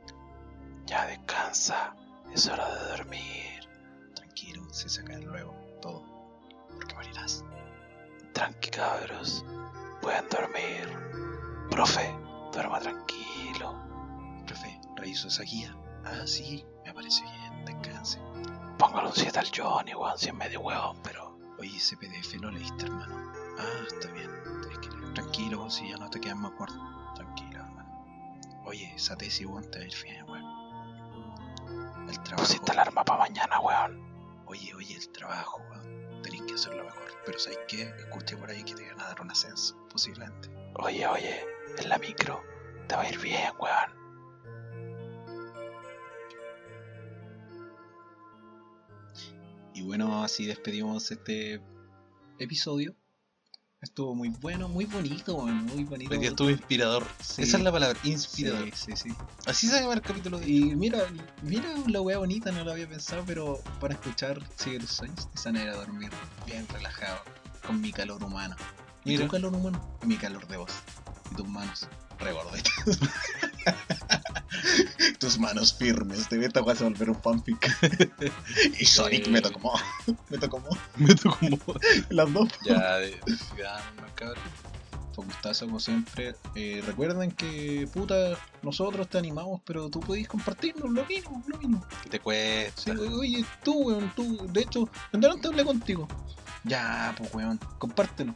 [0.87, 1.95] Ya descansa.
[2.35, 3.69] Es hora de dormir.
[4.15, 6.10] Tranquilo, se saca luego todo.
[7.01, 7.45] Morirás.
[8.35, 9.43] Tranqui cabros.
[10.03, 10.87] Pueden dormir.
[11.71, 12.15] Profe,
[12.53, 13.75] duerma tranquilo.
[14.47, 15.75] Profe, reviso esa guía.
[16.05, 17.65] Ah, sí, me parece bien.
[17.65, 18.21] Descanse.
[18.79, 21.39] Póngale un 7 al Johnny, weón, si es medio huevón, pero.
[21.59, 23.33] Oye, ese PDF lo leíste, hermano.
[23.59, 24.31] Ah, está bien.
[24.61, 25.15] Tienes que leer.
[25.15, 26.77] Tranquilo, si ya no te quedan más acuerdo.
[27.15, 28.61] Tranquilo, hermano.
[28.67, 30.45] Oye, esa tesis, weón, te va a ir bien, weón.
[32.11, 32.43] El trabajo.
[32.43, 34.43] Pusiste alarma para mañana, weón.
[34.45, 36.00] Oye, oye, el trabajo, weón.
[36.23, 37.13] Tenés que hacerlo mejor.
[37.25, 37.83] Pero ¿sabes qué?
[37.99, 40.49] Escuché por ahí que te van a dar un ascenso, posiblemente.
[40.75, 41.45] Oye, oye,
[41.79, 42.43] en la micro.
[42.89, 44.01] Te va a ir bien, weón.
[49.75, 51.63] Y bueno, así despedimos este
[52.39, 52.95] episodio.
[53.83, 56.15] Estuvo muy bueno, muy bonito, muy bonito.
[56.15, 57.07] Estuvo inspirador.
[57.23, 57.43] Sí.
[57.43, 58.69] Esa es la palabra, inspirador.
[58.75, 59.17] Sí, sí, sí.
[59.47, 60.99] Así se llama el capítulo de Y mira,
[61.43, 65.51] mira la wea bonita, no lo había pensado, pero para escuchar Sigue tus sueños, esa
[65.51, 66.11] manera de dormir
[66.45, 67.21] bien relajado,
[67.67, 68.55] con mi calor humano.
[69.05, 69.25] ¿Y Mira.
[69.25, 69.99] tu calor humano?
[70.05, 70.73] Mi calor de voz.
[71.33, 72.99] Y tus manos regordetas.
[75.21, 76.29] tus manos firmes.
[76.29, 77.69] De esta vas a volver un fanfic.
[78.81, 79.75] y Sonic me tocó.
[80.29, 80.61] me tocó
[80.97, 81.39] Me tocó
[82.09, 82.49] las dos.
[82.65, 83.21] Ya, de.
[83.57, 84.43] Ya, no, cabrón.
[85.15, 86.35] Fue gustazo como siempre.
[86.55, 91.85] Eh, recuerden que, puta, nosotros te animamos, pero tú podés compartirnos lo mínimo, lo mínimo.
[92.03, 92.81] ¿Qué te cuesta?
[92.81, 94.49] Sí, oye, oye, tú, weón, tú.
[94.51, 96.09] De hecho, en delante hablé contigo.
[96.65, 98.35] Ya, pues, weón, compártelo.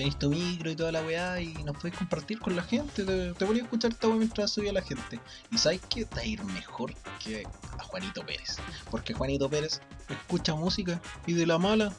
[0.00, 3.04] Tenéis tu micro y toda la weá y nos podéis compartir con la gente.
[3.04, 5.20] Te, te a escuchar esta weá mientras subía la gente.
[5.52, 7.46] Y sabes que te va a ir mejor que
[7.78, 8.56] a Juanito Pérez.
[8.90, 11.92] Porque Juanito Pérez escucha música y de la mala.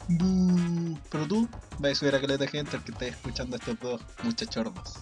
[1.12, 1.48] Pero tú
[1.78, 4.96] vas a subir a caleta de gente al que estáis escuchando a estos dos muchachordos.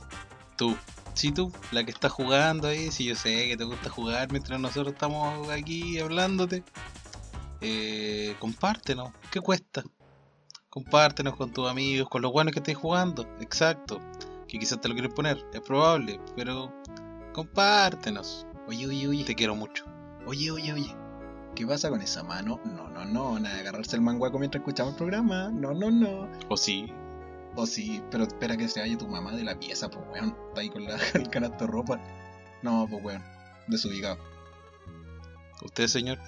[0.57, 0.75] Tú.
[1.13, 4.59] Sí, tú, la que está jugando ahí, si yo sé que te gusta jugar mientras
[4.59, 6.65] nosotros estamos aquí hablándote,
[7.61, 9.85] eh, compártenos, ¿qué cuesta?
[10.69, 13.99] Compártenos con tus amigos, con los buenos que estés jugando, exacto,
[14.47, 16.71] que quizás te lo quieren poner, es probable, pero
[17.33, 19.23] compártenos, Oye, oye, oye.
[19.23, 19.83] te quiero mucho.
[20.27, 20.95] Oye, oye, oye.
[21.55, 22.59] ¿Qué pasa con esa mano?
[22.63, 23.39] No, no, no.
[23.39, 25.49] Nada de agarrarse el manguaco mientras escuchamos el programa.
[25.49, 26.29] No, no, no.
[26.49, 26.93] O sí,
[27.55, 30.37] O sí, pero espera que se vaya tu mamá de la pieza, pues weón.
[30.49, 31.99] Está ahí con la, el canasto de ropa.
[32.61, 33.23] No, pues weón.
[33.67, 34.19] Desubicado.
[35.63, 36.19] usted señor,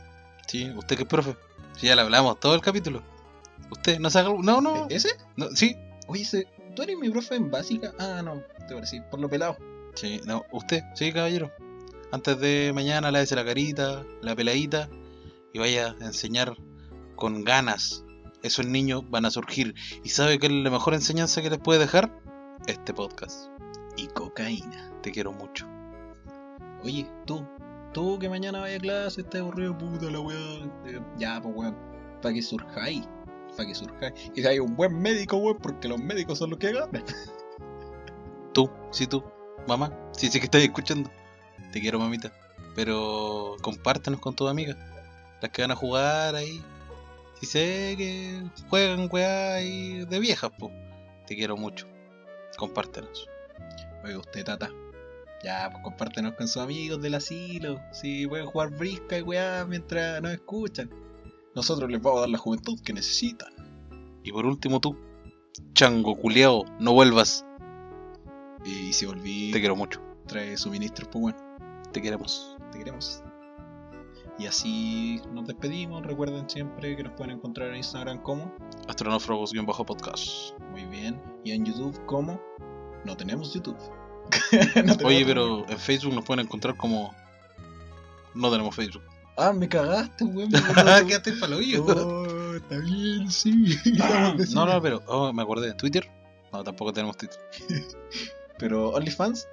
[0.47, 1.37] sí, usted es profe,
[1.77, 3.03] si ya le hablamos todo el capítulo,
[3.71, 5.09] usted no se haga, no, no, ¿E- ¿Ese?
[5.37, 5.75] no, sí,
[6.07, 7.93] Oye, ese, ¿tú eres mi profe en básica?
[7.99, 9.57] Ah, no, te parecí, por lo pelado.
[9.95, 11.51] Sí, no, usted, sí, caballero.
[12.11, 14.89] Antes de mañana lávese la carita, la peladita
[15.53, 16.55] y vaya a enseñar
[17.15, 18.03] con ganas.
[18.43, 19.75] Esos niños van a surgir.
[20.03, 22.11] ¿Y sabe qué es la mejor enseñanza que les puede dejar?
[22.67, 23.47] Este podcast.
[23.97, 24.91] Y cocaína.
[25.03, 25.67] Te quiero mucho.
[26.83, 27.45] Oye, tú,
[27.93, 30.37] tú que mañana vaya a clase, estás aburrido, puta la weá.
[30.87, 31.77] Eh, Ya, pues weón,
[32.21, 33.03] para que surjáis,
[33.55, 34.13] para que surjáis.
[34.35, 37.03] Y hay un buen médico, weón, porque los médicos son los que ganan.
[38.53, 39.23] Tú, sí, tú,
[39.65, 41.09] mamá, sí, sí que estás escuchando.
[41.71, 42.33] Te quiero, mamita.
[42.75, 44.75] Pero compártenos con tus amigas.
[45.41, 46.61] Las que van a jugar ahí.
[47.39, 50.73] Si sé que juegan weá de viejas, pues.
[51.25, 51.87] Te quiero mucho.
[52.57, 53.27] Compártenos.
[54.03, 54.69] Oye, usted, tata.
[55.43, 57.79] Ya, pues compártenos con sus amigos del asilo.
[57.93, 60.89] Si pueden jugar brisca y weá mientras nos escuchan.
[61.55, 63.49] Nosotros les vamos a dar la juventud que necesitan.
[64.23, 64.95] Y por último tú,
[65.73, 67.45] chango culeado, no vuelvas.
[68.63, 69.99] Y si volví, Te quiero mucho.
[70.27, 71.37] trae suministros, pues bueno,
[71.91, 72.55] Te queremos.
[72.71, 73.23] te queremos.
[74.39, 76.03] Y así nos despedimos.
[76.03, 78.51] Recuerden siempre que nos pueden encontrar en Instagram como.
[78.87, 80.57] Astronófragos-podcast.
[80.71, 81.21] Muy bien.
[81.43, 82.39] Y en YouTube como.
[83.05, 83.77] No tenemos YouTube.
[84.51, 87.13] No tenemos Oye, pero en Facebook nos pueden encontrar como.
[88.33, 89.03] No tenemos Facebook.
[89.37, 90.49] Ah, me cagaste, weón.
[90.51, 91.85] de tu- Quédate pa'l hoyo.
[91.85, 93.75] Oh, está bien, sí.
[93.97, 95.73] Vamos a No, no, pero oh, me acordé.
[95.73, 96.09] ¿Twitter?
[96.51, 97.39] No, tampoco tenemos Twitter.
[98.59, 99.47] Pero OnlyFans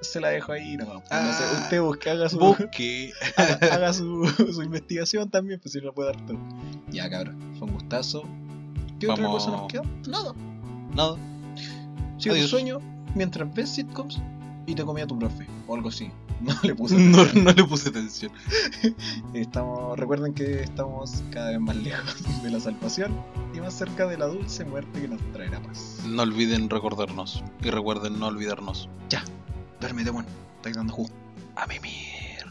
[0.00, 0.86] se la dejo ahí, no.
[0.86, 1.58] no sé, Ah.
[1.62, 3.12] usted busque, haga su, Busque.
[3.36, 6.38] haga, haga su, su investigación también, pues si no lo puede dar todo.
[6.90, 8.24] Ya, cabrón, fue un gustazo.
[8.98, 9.82] ¿Qué otra cosa nos queda?
[10.08, 10.34] Nada.
[10.96, 11.16] Nada.
[12.18, 12.80] Sigue tu sueño
[13.14, 14.18] mientras ves sitcoms
[14.66, 16.10] y te comía tu profe, o algo así.
[16.40, 18.32] No le puse No, no le puse atención.
[19.34, 23.12] Estamos, recuerden que estamos cada vez más lejos de la salvación
[23.54, 25.98] y más cerca de la dulce muerte que nos traerá paz.
[26.06, 27.44] No olviden recordarnos.
[27.62, 28.88] Y recuerden no olvidarnos.
[29.80, 31.10] Duérmete, bueno, estáis dando jugo.
[31.56, 32.44] A mimir.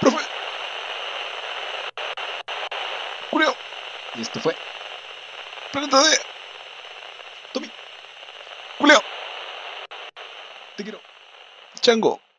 [0.00, 0.18] ¡Profe!
[3.30, 3.54] ¡Julio!
[4.16, 4.54] Y esto fue
[5.72, 6.02] ¡Planeta
[10.82, 10.84] D!
[10.84, 10.92] ¡Tommy!
[10.92, 11.00] ¡Julio!
[11.00, 11.00] Te quiero.
[11.80, 12.29] ¡Chango!